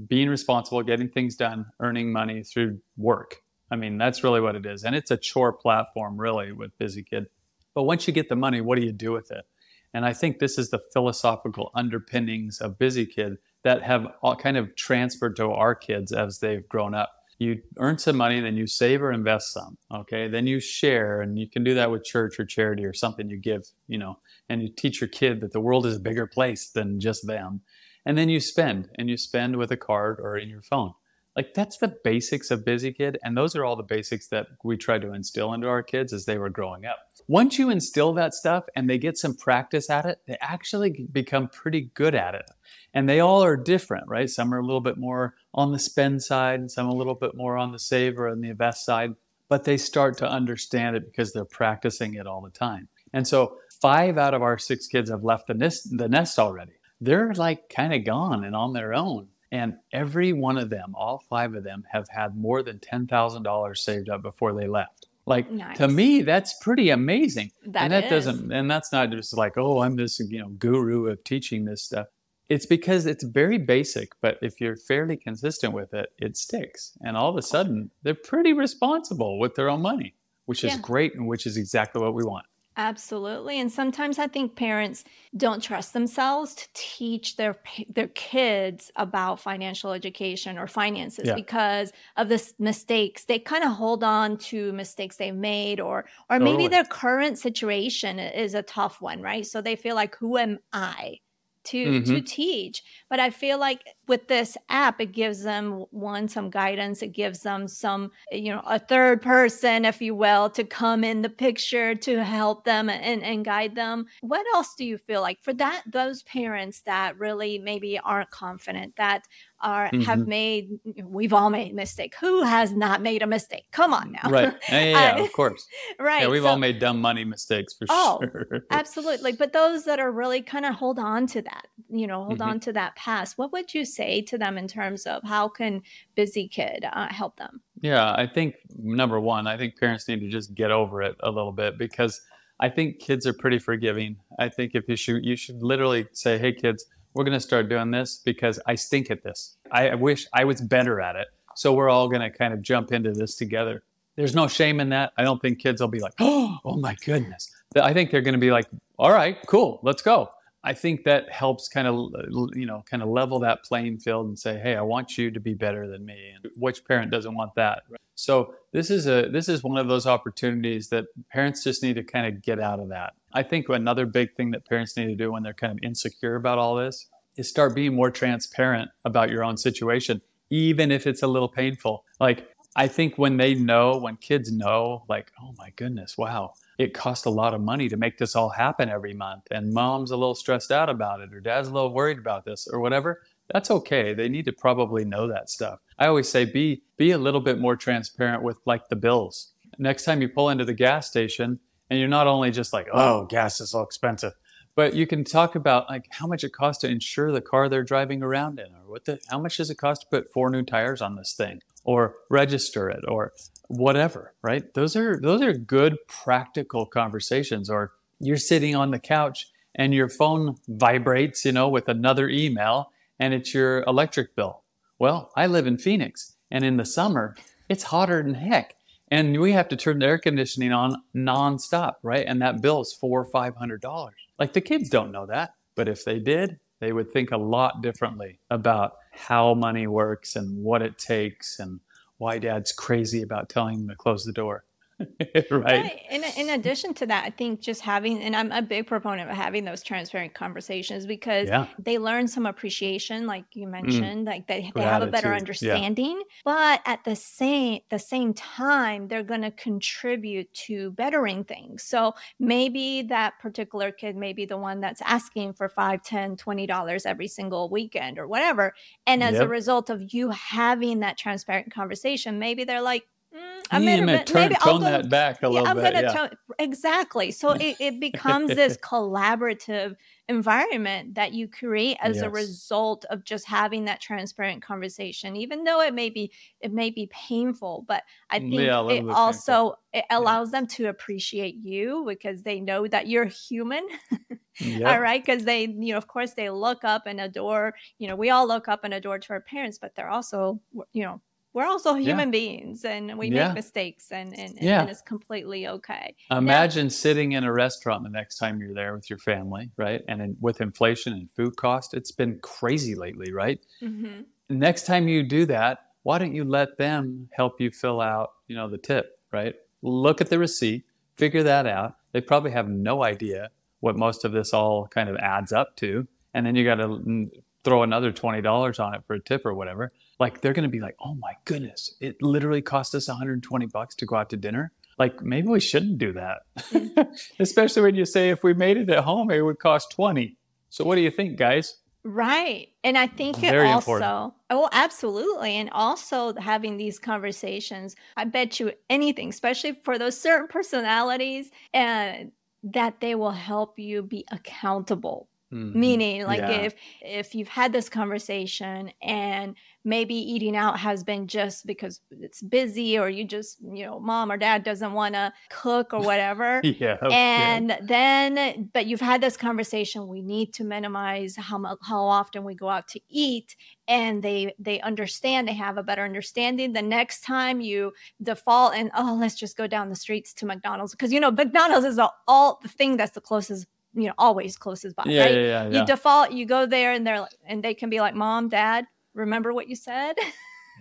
being 0.07 0.30
responsible, 0.30 0.81
getting 0.83 1.09
things 1.09 1.36
done, 1.36 1.65
earning 1.80 2.12
money 2.12 2.44
through 2.44 2.80
work. 2.97 3.41
I 3.71 3.75
mean, 3.75 3.97
that's 3.97 4.24
really 4.24 4.41
what 4.41 4.56
it 4.56 4.65
is. 4.65 4.83
And 4.83 4.95
it's 4.95 5.12
a 5.12 5.18
chore 5.18 5.53
platform, 5.53 6.19
really, 6.19 6.51
with 6.51 6.77
Busy 6.77 7.03
Kid. 7.03 7.27
But 7.75 7.83
once 7.83 8.07
you 8.07 8.13
get 8.13 8.30
the 8.30 8.36
money, 8.36 8.62
what 8.62 8.80
do 8.80 8.86
you 8.86 8.91
do 8.91 9.12
with 9.12 9.31
it? 9.31 9.45
And 9.94 10.06
I 10.06 10.13
think 10.13 10.39
this 10.39 10.57
is 10.57 10.69
the 10.69 10.81
philosophical 10.94 11.71
underpinnings 11.75 12.59
of 12.62 12.77
Busy 12.77 13.06
Kid 13.06 13.38
that 13.63 13.83
have 13.83 14.07
all 14.21 14.36
kind 14.36 14.57
of 14.57 14.75
transferred 14.75 15.36
to 15.38 15.51
our 15.51 15.75
kids 15.75 16.12
as 16.12 16.39
they've 16.39 16.68
grown 16.68 16.94
up. 16.94 17.12
You 17.39 17.62
earn 17.77 17.97
some 17.97 18.18
money, 18.18 18.39
then 18.42 18.57
you 18.57 18.68
save 18.68 19.01
or 19.01 19.12
invest 19.12 19.53
some. 19.53 19.77
Okay. 19.94 20.27
Then 20.27 20.45
you 20.45 20.59
share, 20.59 21.21
and 21.21 21.39
you 21.39 21.50
can 21.50 21.63
do 21.63 21.74
that 21.75 21.89
with 21.89 22.03
church 22.03 22.39
or 22.39 22.45
charity 22.45 22.85
or 22.85 22.94
something 22.94 23.30
you 23.30 23.38
give, 23.38 23.63
you 23.88 23.97
know, 23.97 24.19
and 24.50 24.62
you 24.62 24.69
teach 24.69 25.00
your 25.00 25.07
kid 25.07 25.42
that 25.42 25.53
the 25.53 25.62
world 25.62 25.85
is 25.85 25.95
a 25.95 26.01
bigger 26.01 26.27
place 26.27 26.69
than 26.69 27.00
just 27.00 27.25
them. 27.25 27.62
And 28.09 28.17
then 28.17 28.27
you 28.27 28.39
spend, 28.39 28.89
and 28.95 29.07
you 29.07 29.17
spend 29.17 29.57
with 29.57 29.71
a 29.71 29.77
card 29.77 30.19
or 30.19 30.35
in 30.35 30.50
your 30.50 30.63
phone. 30.63 30.95
Like 31.35 31.53
that's 31.53 31.77
the 31.77 31.95
basics 32.03 32.50
of 32.50 32.65
Busy 32.65 32.91
Kid. 32.91 33.19
And 33.23 33.38
those 33.38 33.56
are 33.56 33.63
all 33.63 33.75
the 33.75 33.83
basics 33.83 34.29
that 34.29 34.47
we 34.63 34.77
tried 34.77 35.03
to 35.03 35.13
instill 35.13 35.53
into 35.53 35.67
our 35.67 35.83
kids 35.83 36.11
as 36.11 36.25
they 36.25 36.39
were 36.39 36.50
growing 36.50 36.88
up. 36.88 36.97
Once 37.27 37.59
you 37.59 37.69
instill 37.69 38.11
that 38.13 38.33
stuff 38.33 38.63
and 38.75 38.89
they 38.89 38.97
get 38.97 39.15
some 39.15 39.35
practice 39.35 39.91
at 39.91 40.07
it, 40.07 40.21
they 40.25 40.35
actually 40.41 41.06
become 41.11 41.50
pretty 41.50 41.91
good 41.94 42.15
at 42.15 42.33
it. 42.33 42.50
And 42.95 43.07
they 43.07 43.19
all 43.19 43.44
are 43.44 43.56
different, 43.56 44.07
right? 44.07 44.27
Some 44.27 44.56
are 44.56 44.59
a 44.59 44.65
little 44.65 44.81
bit 44.81 44.97
more 44.97 45.35
on 45.53 45.71
the 45.71 45.77
spend 45.77 46.23
side, 46.23 46.61
and 46.61 46.71
some 46.71 46.88
a 46.88 46.95
little 46.95 47.13
bit 47.13 47.35
more 47.35 47.57
on 47.57 47.73
the 47.73 47.77
save 47.77 48.17
or 48.17 48.27
on 48.27 48.41
the 48.41 48.50
invest 48.50 48.85
side. 48.85 49.13
But 49.50 49.65
they 49.65 49.77
start 49.77 50.17
to 50.17 50.27
understand 50.27 50.95
it 50.95 51.06
because 51.06 51.31
they're 51.31 51.45
practicing 51.45 52.15
it 52.15 52.25
all 52.25 52.41
the 52.41 52.50
time. 52.50 52.88
And 53.13 53.27
so 53.27 53.59
five 53.79 54.17
out 54.17 54.33
of 54.33 54.41
our 54.41 54.57
six 54.57 54.88
kids 54.88 55.11
have 55.11 55.23
left 55.23 55.45
the 55.45 55.53
nest, 55.53 55.95
the 55.95 56.09
nest 56.09 56.39
already. 56.39 56.71
They're 57.01 57.33
like 57.33 57.69
kind 57.69 57.93
of 57.93 58.03
gone 58.03 58.43
and 58.43 58.55
on 58.55 58.73
their 58.73 58.93
own. 58.93 59.29
And 59.51 59.77
every 59.91 60.31
one 60.31 60.57
of 60.57 60.69
them, 60.69 60.93
all 60.95 61.23
five 61.29 61.55
of 61.55 61.63
them, 61.63 61.83
have 61.91 62.07
had 62.09 62.37
more 62.37 62.61
than 62.61 62.79
$10,000 62.79 63.77
saved 63.77 64.09
up 64.09 64.21
before 64.21 64.53
they 64.53 64.67
left. 64.67 65.07
Like 65.25 65.75
to 65.75 65.87
me, 65.87 66.23
that's 66.23 66.55
pretty 66.59 66.89
amazing. 66.89 67.51
That 67.67 67.83
and 67.83 67.93
that 67.93 68.05
is. 68.05 68.25
doesn't, 68.25 68.51
and 68.51 68.69
that's 68.69 68.91
not 68.91 69.11
just 69.11 69.37
like, 69.37 69.57
oh, 69.57 69.81
I'm 69.83 69.95
this, 69.95 70.19
you 70.19 70.39
know, 70.39 70.49
guru 70.49 71.07
of 71.07 71.23
teaching 71.23 71.65
this 71.65 71.83
stuff. 71.83 72.07
It's 72.49 72.65
because 72.65 73.05
it's 73.05 73.23
very 73.23 73.59
basic, 73.59 74.13
but 74.21 74.39
if 74.41 74.59
you're 74.59 74.75
fairly 74.75 75.17
consistent 75.17 75.71
with 75.71 75.93
it, 75.93 76.11
it 76.17 76.35
sticks. 76.35 76.97
And 77.01 77.15
all 77.15 77.29
of 77.29 77.37
a 77.37 77.43
sudden, 77.43 77.91
they're 78.01 78.15
pretty 78.15 78.53
responsible 78.53 79.37
with 79.37 79.53
their 79.53 79.69
own 79.69 79.83
money, 79.83 80.15
which 80.45 80.63
is 80.63 80.75
great 80.77 81.13
and 81.13 81.27
which 81.27 81.45
is 81.45 81.57
exactly 81.57 82.01
what 82.01 82.15
we 82.15 82.23
want. 82.23 82.47
Absolutely. 82.79 83.59
And 83.59 83.69
sometimes 83.69 84.17
I 84.19 84.27
think 84.27 84.55
parents 84.55 85.03
don't 85.35 85.61
trust 85.61 85.91
themselves 85.91 86.55
to 86.55 86.67
teach 86.73 87.35
their 87.35 87.59
their 87.89 88.07
kids 88.07 88.89
about 88.95 89.41
financial 89.41 89.91
education 89.91 90.57
or 90.57 90.65
finances 90.65 91.27
Yeah. 91.27 91.35
because 91.35 91.91
of 92.15 92.29
the 92.29 92.41
mistakes. 92.57 93.25
They 93.25 93.37
kind 93.37 93.65
of 93.65 93.71
hold 93.71 94.01
on 94.01 94.37
to 94.49 94.71
mistakes 94.71 95.17
they've 95.17 95.35
made 95.35 95.81
or 95.81 96.05
or 96.29 96.39
maybe 96.39 96.63
Totally. 96.63 96.67
their 96.69 96.85
current 96.85 97.37
situation 97.37 98.17
is 98.17 98.53
a 98.53 98.61
tough 98.63 99.01
one, 99.01 99.21
right? 99.21 99.45
So 99.45 99.59
they 99.61 99.75
feel 99.75 99.95
like 99.95 100.15
who 100.15 100.37
am 100.37 100.59
I? 100.71 101.19
To, 101.65 101.83
to 101.83 102.13
mm-hmm. 102.13 102.23
teach 102.23 102.81
but 103.09 103.19
i 103.19 103.29
feel 103.29 103.59
like 103.59 103.81
with 104.09 104.27
this 104.27 104.57
app 104.69 105.00
it 105.00 105.11
gives 105.13 105.44
them 105.44 105.85
one 105.91 106.27
some 106.27 106.50
guidance 106.50 107.01
it 107.01 107.13
gives 107.13 107.39
them 107.41 107.67
some 107.67 108.11
you 108.31 108.51
know 108.51 108.61
a 108.65 108.79
third 108.79 109.21
person 109.21 109.85
if 109.85 110.01
you 110.01 110.13
will 110.15 110.50
to 110.50 110.63
come 110.63 111.03
in 111.03 111.21
the 111.21 111.29
picture 111.29 111.94
to 111.95 112.23
help 112.23 112.65
them 112.65 112.89
and, 112.89 113.23
and 113.23 113.45
guide 113.45 113.75
them 113.75 114.06
what 114.21 114.45
else 114.56 114.73
do 114.75 114.83
you 114.83 114.97
feel 114.97 115.21
like 115.21 115.42
for 115.42 115.54
that 115.54 115.83
those 115.87 116.23
parents 116.23 116.81
that 116.81 117.18
really 117.19 117.59
maybe 117.59 117.97
aren't 117.99 118.31
confident 118.31 118.94
that 118.97 119.23
are 119.61 119.89
have 120.06 120.19
Mhm. 120.19 120.28
made 120.28 120.69
we've 121.04 121.33
all 121.33 121.49
made 121.49 121.73
mistake 121.75 122.13
who 122.19 122.44
has 122.44 122.71
not 122.71 123.01
made 123.01 123.21
a 123.21 123.28
mistake 123.28 123.66
come 123.71 123.94
on 123.94 124.11
now 124.11 124.30
Right. 124.30 124.54
Yeah, 124.69 124.80
yeah, 124.83 125.18
yeah, 125.18 125.23
of 125.23 125.31
course. 125.33 125.66
right 125.99 126.21
Yeah, 126.21 126.30
we've 126.30 126.44
so- 126.44 126.49
all 126.49 126.57
made 126.57 126.80
dumb 126.80 126.99
money 127.01 127.25
mistakes 127.25 127.73
for 127.73 127.85
Oh, 127.89 128.19
sure. 128.31 128.61
Absolutely. 128.71 129.33
But 129.33 129.51
those 129.51 129.83
that 129.83 129.99
are 129.99 130.11
really 130.11 130.42
kind 130.42 130.66
of 130.66 130.75
hold 130.75 130.97
on 130.97 131.28
to 131.28 131.42
that, 131.42 131.68
you 131.89 132.07
know, 132.07 132.23
hold 132.23 132.39
Mhm. 132.39 132.45
on 132.49 132.59
to 132.61 132.73
that 132.73 132.95
past, 132.95 133.37
what 133.37 133.51
would 133.51 133.73
you 133.73 133.83
say 133.83 133.98
to 134.27 134.37
them 134.37 134.57
in 134.57 134.68
terms 134.68 135.06
of 135.06 135.23
how 135.23 135.47
can 135.47 135.81
Busy 136.15 136.47
Kid 136.47 136.85
uh, 136.91 137.07
help 137.11 137.35
them? 137.37 137.61
Yeah, 137.81 138.13
I 138.13 138.27
think 138.27 138.56
number 138.77 139.19
one, 139.19 139.47
I 139.47 139.57
think 139.57 139.77
parents 139.77 140.07
need 140.07 140.19
to 140.21 140.29
just 140.29 140.53
get 140.53 140.71
over 140.71 141.01
it 141.01 141.15
a 141.21 141.29
little 141.29 141.51
bit 141.51 141.77
because 141.77 142.21
I 142.59 142.69
think 142.69 142.99
kids 142.99 143.25
are 143.25 143.33
pretty 143.33 143.59
forgiving. 143.59 144.18
I 144.37 144.49
think 144.49 144.71
if 144.75 144.87
you 144.87 144.95
should, 144.95 145.23
you 145.23 145.35
should 145.35 145.61
literally 145.63 146.07
say, 146.11 146.37
"Hey, 146.37 146.53
kids, 146.53 146.85
we're 147.13 147.23
going 147.23 147.37
to 147.37 147.39
start 147.39 147.69
doing 147.69 147.91
this 147.91 148.21
because 148.23 148.59
I 148.65 148.75
stink 148.75 149.09
at 149.11 149.23
this. 149.23 149.57
I 149.71 149.89
I 149.89 149.95
wish 149.95 150.27
I 150.33 150.44
was 150.44 150.61
better 150.61 150.99
at 150.99 151.15
it. 151.15 151.27
So 151.56 151.73
we're 151.73 151.89
all 151.89 152.07
going 152.07 152.21
to 152.21 152.29
kind 152.29 152.53
of 152.53 152.61
jump 152.61 152.91
into 152.91 153.11
this 153.11 153.35
together." 153.35 153.83
There's 154.15 154.35
no 154.35 154.49
shame 154.49 154.81
in 154.81 154.89
that. 154.89 155.13
I 155.18 155.23
don't 155.23 155.41
think 155.41 155.59
kids 155.59 155.79
will 155.79 155.87
be 155.87 155.99
like, 155.99 156.13
"Oh, 156.19 156.57
oh 156.65 156.77
my 156.77 156.95
goodness." 157.06 157.49
I 157.75 157.94
think 157.94 158.11
they're 158.11 158.21
going 158.21 158.33
to 158.33 158.39
be 158.39 158.51
like, 158.51 158.65
"All 158.97 159.11
right, 159.11 159.37
cool, 159.47 159.79
let's 159.83 160.01
go." 160.01 160.29
I 160.63 160.73
think 160.73 161.06
that 161.06 161.31
helps 161.31 161.69
kind 161.69 161.87
of, 161.87 162.11
you 162.54 162.66
know, 162.66 162.83
kind 162.89 163.01
of 163.01 163.09
level 163.09 163.39
that 163.39 163.63
playing 163.63 163.99
field 163.99 164.28
and 164.28 164.37
say, 164.37 164.59
"Hey, 164.59 164.75
I 164.75 164.81
want 164.81 165.18
you 165.18 165.31
to 165.31 165.39
be 165.39 165.54
better 165.54 165.87
than 165.87 166.06
me." 166.06 166.33
And 166.35 166.51
which 166.57 166.83
parent 166.85 167.11
doesn't 167.11 167.33
want 167.33 167.56
that? 167.56 167.83
So 168.16 168.54
this 168.73 168.92
is 168.92 169.07
a 169.07 169.30
this 169.30 169.47
is 169.47 169.63
one 169.63 169.78
of 169.78 169.87
those 169.87 170.06
opportunities 170.06 170.89
that 170.89 171.06
parents 171.31 171.63
just 171.63 171.81
need 171.81 171.95
to 171.95 172.04
kind 172.04 172.28
of 172.28 172.42
get 172.42 172.59
out 172.59 172.81
of 172.81 172.89
that. 172.89 173.13
I 173.33 173.44
think 173.44 173.69
another 173.69 174.06
big 174.06 174.35
thing 174.35 174.51
that 174.51 174.66
parents 174.68 174.97
need 174.97 175.07
to 175.07 175.16
do 175.16 175.31
when 175.31 175.44
they're 175.44 175.54
kind 175.54 175.71
of 175.71 175.80
insecure 175.81 176.35
about 176.35 176.57
all 176.57 176.75
this 176.75 177.07
is 177.37 177.47
start 177.47 177.73
being 177.73 177.95
more 177.95 178.11
transparent 178.11 178.89
about 179.06 179.30
your 179.30 179.45
own 179.45 179.56
situation, 179.56 180.21
even 180.49 180.92
if 180.92 181.07
it's 181.07 181.23
a 181.23 181.28
little 181.28 181.47
painful. 181.47 182.04
Like 182.19 182.49
I 182.75 182.87
think 182.87 183.18
when 183.18 183.37
they 183.37 183.56
know, 183.56 183.97
when 183.97 184.18
kids 184.18 184.51
know, 184.51 185.04
like, 185.07 185.31
oh 185.42 185.54
my 185.57 185.71
goodness, 185.78 186.18
wow, 186.18 186.54
it 186.80 186.95
costs 186.95 187.26
a 187.26 187.30
lot 187.30 187.54
of 187.54 187.62
money 187.62 187.88
to 187.90 187.98
make 187.98 188.18
this 188.18 188.36
all 188.36 188.50
happen 188.50 188.90
every 188.90 189.14
month 189.14 189.44
and 189.52 189.71
mom's 189.71 190.09
a 190.09 190.18
little 190.18 190.33
stressed 190.33 190.71
out 190.71 190.90
about 190.90 191.21
it 191.21 191.31
or 191.33 191.40
dad's 191.40 191.68
a 191.68 191.74
little 191.74 191.94
worried 191.94 192.18
about 192.18 192.45
this 192.45 192.68
or 192.68 192.80
whatever 192.80 193.21
that's 193.52 193.71
okay. 193.71 194.14
They 194.14 194.30
need 194.30 194.45
to 194.45 194.52
probably 194.52 195.06
know 195.06 195.28
that 195.28 195.50
stuff. 195.50 195.80
I 195.98 196.07
always 196.07 196.30
say 196.30 196.45
be 196.45 196.83
be 196.98 197.12
a 197.12 197.18
little 197.18 197.42
bit 197.42 197.59
more 197.59 197.76
transparent 197.76 198.44
with 198.44 198.57
like 198.66 198.90
the 198.90 198.95
bills. 198.95 199.54
Next 199.78 200.06
time 200.06 200.21
you 200.21 200.30
pull 200.30 200.50
into 200.50 200.66
the 200.66 200.74
gas 200.74 201.07
station 201.07 201.59
and 201.90 202.00
you're 202.00 202.07
not 202.07 202.28
only 202.28 202.52
just 202.52 202.74
like 202.74 202.88
oh 202.94 203.26
gas 203.26 203.59
is 203.59 203.71
so 203.71 203.81
expensive 203.81 204.33
but 204.76 204.94
you 204.94 205.07
can 205.07 205.24
talk 205.24 205.56
about 205.56 205.90
like 205.90 206.06
how 206.12 206.28
much 206.28 206.44
it 206.44 206.54
costs 206.54 206.81
to 206.81 206.90
insure 206.90 207.31
the 207.31 207.42
car 207.42 207.68
they're 207.68 207.83
driving 207.83 208.21
around 208.21 208.59
in 208.59 208.68
or 208.68 208.92
what 208.92 209.06
the 209.06 209.19
how 209.30 209.40
much 209.40 209.57
does 209.57 209.69
it 209.69 209.76
cost 209.76 210.02
to 210.02 210.07
put 210.07 210.31
four 210.31 210.50
new 210.50 210.64
tires 210.64 211.02
on 211.02 211.16
this 211.16 211.33
thing 211.33 211.62
or 211.83 212.16
register 212.30 212.90
it 212.90 213.04
or 213.07 213.33
whatever, 213.69 214.33
right? 214.42 214.73
Those 214.73 214.95
are 214.95 215.19
those 215.21 215.42
are 215.42 215.54
good 215.54 215.95
practical 216.07 216.85
conversations 216.85 217.69
or 217.69 217.94
you're 218.19 218.38
sitting 218.38 218.76
on 218.76 218.92
the 218.92 218.99
couch 218.99 219.47
and 219.76 219.94
your 219.94 220.09
phone 220.09 220.56
vibrates, 220.68 221.45
you 221.45 221.54
know, 221.54 221.69
with 221.69 221.88
another 221.88 222.28
email 222.28 222.92
and 223.19 223.33
it's 223.33 223.54
your 223.54 223.83
electric 223.83 224.35
bill. 224.35 224.64
Well, 224.97 225.31
I 225.35 225.47
live 225.47 225.68
in 225.68 225.78
Phoenix 225.78 226.35
and 226.52 226.66
in 226.66 226.78
the 226.78 226.85
summer, 226.85 227.35
it's 227.69 227.83
hotter 227.83 228.21
than 228.21 228.33
heck. 228.33 228.76
And 229.11 229.40
we 229.40 229.54
have 229.54 229.69
to 229.69 229.76
turn 229.76 229.99
the 229.99 230.06
air 230.06 230.18
conditioning 230.18 230.71
on 230.71 231.02
nonstop, 231.16 231.95
right? 232.04 232.26
And 232.28 232.42
that 232.42 232.61
bill 232.61 232.81
is 232.81 232.94
four 232.94 233.21
or 233.21 233.26
five 233.26 233.56
hundred 233.56 233.81
dollars. 233.81 234.16
Like 234.40 234.54
the 234.54 234.61
kids 234.61 234.90
don't 234.90 235.11
know 235.11 235.28
that, 235.28 235.54
but 235.76 235.88
if 235.88 236.04
they 236.06 236.19
did, 236.19 236.59
they 236.80 236.92
would 236.92 237.11
think 237.11 237.31
a 237.31 237.38
lot 237.38 237.81
differently 237.81 238.40
about 238.49 238.94
how 239.11 239.54
money 239.54 239.85
works 239.85 240.35
and 240.35 240.64
what 240.64 240.81
it 240.81 240.97
takes 240.97 241.59
and 241.59 241.80
why 242.19 242.38
dad's 242.38 242.71
crazy 242.71 243.23
about 243.23 243.49
telling 243.49 243.80
him 243.80 243.90
to 243.90 243.95
close 243.95 244.23
the 244.23 244.33
door. 244.33 244.66
right. 245.51 246.01
In, 246.09 246.23
in 246.37 246.49
addition 246.49 246.94
to 246.95 247.06
that, 247.06 247.25
I 247.25 247.29
think 247.29 247.61
just 247.61 247.81
having, 247.81 248.21
and 248.21 248.35
I'm 248.35 248.51
a 248.51 248.61
big 248.61 248.87
proponent 248.87 249.29
of 249.29 249.35
having 249.35 249.65
those 249.65 249.81
transparent 249.81 250.33
conversations 250.33 251.06
because 251.06 251.47
yeah. 251.47 251.68
they 251.77 251.97
learn 251.97 252.27
some 252.27 252.45
appreciation, 252.45 253.25
like 253.25 253.45
you 253.53 253.68
mm. 253.68 253.71
mentioned, 253.71 254.25
mm. 254.25 254.29
like 254.29 254.47
they, 254.47 254.71
they 254.75 254.81
have 254.81 255.01
a 255.01 255.07
better 255.07 255.33
understanding. 255.33 256.18
Yeah. 256.18 256.41
But 256.44 256.81
at 256.85 257.03
the 257.03 257.15
same 257.15 257.81
the 257.89 257.99
same 257.99 258.33
time, 258.33 259.07
they're 259.07 259.23
going 259.23 259.41
to 259.41 259.51
contribute 259.51 260.53
to 260.65 260.91
bettering 260.91 261.44
things. 261.44 261.83
So 261.83 262.13
maybe 262.39 263.03
that 263.03 263.39
particular 263.39 263.91
kid 263.91 264.15
may 264.15 264.33
be 264.33 264.45
the 264.45 264.57
one 264.57 264.81
that's 264.81 265.01
asking 265.03 265.53
for 265.53 265.69
five, 265.69 266.03
ten, 266.03 266.35
twenty 266.35 266.68
dollars 266.68 267.06
every 267.06 267.27
single 267.27 267.69
weekend 267.69 268.19
or 268.19 268.27
whatever. 268.27 268.73
And 269.07 269.23
as 269.23 269.33
yep. 269.33 269.44
a 269.44 269.47
result 269.47 269.89
of 269.89 270.13
you 270.13 270.31
having 270.31 270.99
that 270.99 271.18
transparent 271.18 271.73
conversation, 271.73 272.39
maybe 272.39 272.63
they're 272.63 272.81
like, 272.81 273.06
Mm, 273.36 273.62
I'm 273.69 273.83
yeah, 273.83 274.00
gonna 274.00 274.24
turn, 274.24 274.42
maybe 274.42 274.56
tone 274.56 274.80
go, 274.80 274.86
that 274.86 275.09
back 275.09 275.44
a 275.44 275.45
yeah, 275.45 275.50
little 275.50 275.68
I'm 275.68 275.76
bit. 275.76 275.94
Gonna 275.94 276.02
yeah. 276.02 276.14
tone, 276.14 276.30
exactly. 276.57 277.30
So 277.31 277.52
it, 277.59 277.76
it 277.80 278.00
becomes 278.00 278.56
this 278.56 278.76
collaborative 278.78 279.95
environment 280.28 281.14
that 281.16 281.33
you 281.33 281.48
create 281.48 281.98
as 282.02 282.18
yes. 282.18 282.26
a 282.26 282.30
result 282.30 283.06
of 283.12 283.24
just 283.24 283.45
having 283.45 283.86
that 283.86 284.02
transparent 284.02 284.64
conversation, 284.64 285.36
even 285.36 285.64
though 285.64 285.81
it 285.81 285.94
may 285.94 286.09
be 286.09 286.31
it 286.62 286.74
may 286.74 286.90
be 286.90 287.07
painful. 287.12 287.86
But 287.88 288.04
I 288.31 288.40
think 288.40 288.54
yeah, 288.54 288.88
it 288.88 289.07
also 289.07 289.54
painful. 289.54 289.80
it 289.94 290.06
allows 290.09 290.50
them 290.50 290.66
to 290.68 290.88
appreciate 290.88 291.56
you 291.56 292.06
because 292.07 292.42
they 292.42 292.59
know 292.59 292.88
that 292.88 293.07
you're 293.07 293.26
human. 293.26 293.88
Yep. 294.62 294.90
All 294.90 295.00
right. 295.00 295.26
Because 295.26 295.45
they, 295.45 295.62
you 295.62 295.94
know, 295.94 295.98
of 295.98 296.07
course, 296.07 296.33
they 296.33 296.50
look 296.50 296.83
up 296.83 297.04
and 297.06 297.21
adore, 297.21 297.76
you 297.98 298.09
know, 298.09 298.16
we 298.18 298.30
all 298.30 298.45
look 298.45 298.68
up 298.68 298.83
and 298.83 298.94
adore 298.94 299.18
to 299.18 299.30
our 299.31 299.40
parents, 299.40 299.78
but 299.78 299.95
they're 299.95 300.09
also, 300.09 300.59
you 300.92 301.04
know, 301.04 301.21
we're 301.53 301.65
also 301.65 301.95
human 301.95 302.27
yeah. 302.27 302.31
beings 302.31 302.85
and 302.85 303.18
we 303.18 303.29
yeah. 303.29 303.47
make 303.47 303.56
mistakes 303.56 304.11
and, 304.11 304.37
and, 304.37 304.51
and, 304.51 304.61
yeah. 304.61 304.81
and, 304.81 304.89
it's 304.89 305.01
completely 305.01 305.68
okay. 305.68 306.15
Imagine 306.29 306.85
now, 306.85 306.89
sitting 306.89 307.31
in 307.31 307.44
a 307.44 307.51
restaurant 307.51 308.03
the 308.03 308.09
next 308.09 308.37
time 308.37 308.59
you're 308.59 308.73
there 308.73 308.94
with 308.94 309.09
your 309.09 309.19
family, 309.19 309.71
right? 309.75 310.01
And 310.07 310.21
in, 310.21 310.37
with 310.39 310.61
inflation 310.61 311.13
and 311.13 311.29
food 311.31 311.56
cost, 311.56 311.94
it's 311.94 312.11
been 312.11 312.39
crazy 312.39 312.94
lately, 312.94 313.31
right? 313.31 313.59
Mm-hmm. 313.81 314.21
Next 314.49 314.85
time 314.85 315.07
you 315.07 315.23
do 315.23 315.45
that, 315.47 315.79
why 316.03 316.19
don't 316.19 316.35
you 316.35 316.44
let 316.44 316.77
them 316.77 317.29
help 317.33 317.59
you 317.59 317.71
fill 317.71 317.99
out, 317.99 318.31
you 318.47 318.56
know, 318.56 318.69
the 318.69 318.77
tip, 318.77 319.19
right? 319.31 319.56
Look 319.81 320.21
at 320.21 320.29
the 320.29 320.37
receipt, 320.37 320.85
figure 321.18 321.44
that 321.44 321.65
out. 321.65 321.95
They 322.11 322.21
probably 322.21 322.51
have 322.51 322.69
no 322.69 323.03
idea 323.03 323.49
what 323.79 323.97
most 323.97 324.23
of 324.23 324.31
this 324.31 324.53
all 324.53 324.87
kind 324.87 325.09
of 325.09 325.15
adds 325.18 325.51
up 325.51 325.75
to. 325.77 326.07
And 326.33 326.45
then 326.45 326.56
you 326.56 326.63
got 326.63 326.75
to 326.75 326.87
mm, 326.87 327.29
throw 327.63 327.83
another 327.83 328.11
$20 328.11 328.79
on 328.79 328.94
it 328.94 329.01
for 329.07 329.15
a 329.15 329.19
tip 329.19 329.45
or 329.45 329.53
whatever 329.53 329.91
like 330.19 330.42
they're 330.42 330.54
going 330.54 330.64
to 330.64 330.69
be 330.69 330.80
like, 330.80 330.95
"Oh 331.04 331.16
my 331.16 331.33
goodness, 331.45 331.95
it 331.99 332.18
literally 332.21 332.61
cost 332.61 332.94
us 332.95 333.07
120 333.07 333.66
bucks 333.68 333.95
to 333.95 334.06
go 334.06 334.16
out 334.16 334.30
to 334.31 334.38
dinner." 334.38 334.71
Like 334.97 335.21
maybe 335.21 335.47
we 335.47 335.59
shouldn't 335.61 335.97
do 335.97 336.14
that. 336.14 336.40
Especially 337.40 337.81
when 337.81 337.95
you 337.95 338.06
say 338.06 338.30
if 338.30 338.44
we 338.44 338.54
made 338.54 338.78
it 338.78 338.90
at 338.90 339.06
home 339.06 339.31
it 339.31 339.42
would 339.42 339.59
cost 339.59 339.92
20. 339.92 340.38
So 340.69 340.83
what 340.83 340.95
do 340.95 341.02
you 341.02 341.09
think, 341.09 341.38
guys? 341.38 341.80
Right. 342.04 342.69
And 342.83 342.97
I 342.97 343.07
think 343.07 343.38
Very 343.38 343.68
it 343.68 343.71
also, 343.71 343.94
important. 343.94 344.33
oh, 344.49 344.69
absolutely. 344.71 345.56
And 345.56 345.69
also 345.71 346.33
having 346.35 346.78
these 346.78 346.97
conversations, 346.97 347.95
I 348.16 348.26
bet 348.26 348.59
you 348.59 348.71
anything, 348.90 349.30
especially 349.30 349.80
for 349.83 349.97
those 349.97 350.19
certain 350.19 350.47
personalities, 350.47 351.52
and 351.73 352.31
that 352.64 352.99
they 352.99 353.16
will 353.16 353.31
help 353.31 353.80
you 353.80 354.02
be 354.02 354.26
accountable 354.31 355.29
Mm-hmm. 355.51 355.79
Meaning, 355.79 356.23
like 356.25 356.39
yeah. 356.39 356.61
if 356.61 356.75
if 357.01 357.35
you've 357.35 357.47
had 357.47 357.73
this 357.73 357.89
conversation 357.89 358.91
and 359.01 359.56
maybe 359.85 360.13
eating 360.13 360.56
out 360.56 360.77
has 360.77 361.03
been 361.03 361.25
just 361.25 361.65
because 361.65 362.01
it's 362.11 362.41
busy 362.41 362.99
or 362.99 363.09
you 363.09 363.23
just 363.23 363.57
you 363.61 363.85
know 363.85 363.99
mom 363.99 364.31
or 364.31 364.35
dad 364.35 364.63
doesn't 364.63 364.91
want 364.91 365.15
to 365.15 365.31
cook 365.49 365.94
or 365.94 366.01
whatever 366.01 366.59
yeah 366.63 366.97
and 367.09 367.69
yeah. 367.69 367.79
then 367.81 368.69
but 368.73 368.85
you've 368.87 368.99
had 368.99 369.21
this 369.21 369.37
conversation 369.37 370.07
we 370.07 370.21
need 370.21 370.53
to 370.53 370.65
minimize 370.65 371.35
how 371.37 371.77
how 371.81 372.03
often 372.03 372.44
we 372.44 372.53
go 372.53 372.68
out 372.68 372.87
to 372.89 372.99
eat 373.09 373.56
and 373.87 374.21
they 374.21 374.53
they 374.59 374.81
understand 374.81 375.47
they 375.47 375.53
have 375.53 375.77
a 375.77 375.83
better 375.83 376.03
understanding 376.03 376.73
the 376.73 376.81
next 376.81 377.21
time 377.21 377.61
you 377.61 377.94
default 378.21 378.75
and 378.75 378.91
oh 378.97 379.18
let's 379.19 379.35
just 379.35 379.56
go 379.56 379.65
down 379.65 379.89
the 379.89 379.95
streets 379.95 380.33
to 380.33 380.45
mcdonald's 380.45 380.91
because 380.91 381.13
you 381.13 381.21
know 381.21 381.31
mcdonald's 381.31 381.85
is 381.85 381.97
all, 381.97 382.13
all 382.27 382.59
the 382.61 382.69
thing 382.69 382.97
that's 382.97 383.13
the 383.13 383.21
closest 383.21 383.65
you 383.99 384.07
know 384.07 384.13
always 384.18 384.57
closest 384.57 384.95
by 384.95 385.03
yeah, 385.06 385.21
right? 385.23 385.33
yeah, 385.33 385.41
yeah, 385.41 385.69
yeah. 385.69 385.79
you 385.79 385.85
default 385.85 386.31
you 386.31 386.45
go 386.45 386.65
there 386.65 386.91
and 386.91 387.06
they're 387.06 387.19
like, 387.21 387.31
and 387.45 387.63
they 387.63 387.73
can 387.73 387.89
be 387.89 387.99
like 387.99 388.15
mom 388.15 388.49
dad 388.49 388.85
remember 389.13 389.53
what 389.53 389.68
you 389.68 389.75
said? 389.75 390.15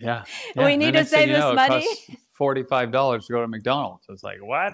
Yeah, 0.01 0.23
yeah. 0.55 0.65
we 0.65 0.77
need 0.77 0.93
to 0.93 1.05
save 1.05 1.27
this 1.27 1.41
know, 1.41 1.55
money. 1.55 1.85
$45 2.39 3.27
to 3.27 3.33
go 3.33 3.41
to 3.41 3.49
mcdonald's. 3.49 4.07
It's 4.09 4.23
like 4.23 4.39
what? 4.41 4.73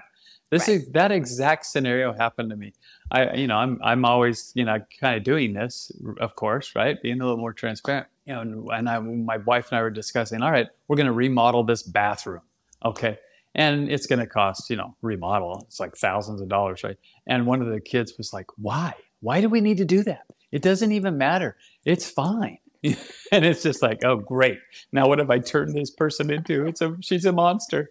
This 0.51 0.69
right. 0.69 0.83
is 0.83 0.91
that 0.91 1.13
exact 1.13 1.65
scenario 1.65 2.13
happened 2.13 2.51
to 2.51 2.57
me. 2.57 2.75
I 3.11 3.33
you 3.33 3.47
know 3.47 3.57
i'm 3.57 3.81
i'm 3.83 4.05
always 4.05 4.53
you 4.55 4.67
know 4.67 4.81
kind 5.01 5.17
of 5.17 5.25
doing 5.25 5.55
this 5.55 5.91
of 6.21 6.37
course 6.37 6.77
right? 6.77 7.01
Being 7.01 7.23
a 7.23 7.25
little 7.25 7.39
more 7.39 7.55
transparent. 7.55 8.07
You 8.27 8.35
know 8.35 8.41
and, 8.43 8.69
and 8.71 8.87
I, 8.87 8.99
my 8.99 9.39
wife 9.39 9.71
and 9.71 9.79
i 9.79 9.81
were 9.83 9.89
discussing 9.91 10.43
all 10.43 10.53
right 10.53 10.67
we're 10.89 10.97
going 10.97 11.07
to 11.07 11.13
remodel 11.13 11.65
this 11.65 11.83
bathroom 11.83 12.43
okay 12.85 13.19
and 13.55 13.91
it's 13.91 14.07
going 14.07 14.19
to 14.19 14.27
cost 14.27 14.69
you 14.71 14.77
know 14.77 14.97
remodel. 15.03 15.65
It's 15.67 15.81
like 15.81 15.97
thousands 15.97 16.41
of 16.41 16.49
dollars 16.49 16.83
right? 16.85 16.97
And 17.27 17.47
one 17.47 17.63
of 17.63 17.69
the 17.69 17.81
kids 17.81 18.15
was 18.19 18.33
like 18.33 18.47
why? 18.57 18.95
Why 19.21 19.41
do 19.41 19.49
we 19.49 19.61
need 19.61 19.79
to 19.79 19.85
do 19.85 20.03
that? 20.05 20.27
It 20.53 20.63
doesn't 20.63 20.93
even 20.93 21.19
matter. 21.19 21.57
It's 21.85 22.09
fine. 22.09 22.59
And 23.33 23.45
it's 23.45 23.63
just 23.63 23.83
like 23.83 24.05
oh 24.05 24.17
great. 24.17 24.59
Now 24.93 25.09
what 25.09 25.19
have 25.19 25.31
i 25.31 25.39
turned 25.39 25.75
this 25.75 25.91
person 25.91 26.31
into? 26.31 26.67
It's 26.67 26.81
a 26.81 26.97
she's 27.01 27.25
a 27.25 27.33
monster. 27.33 27.91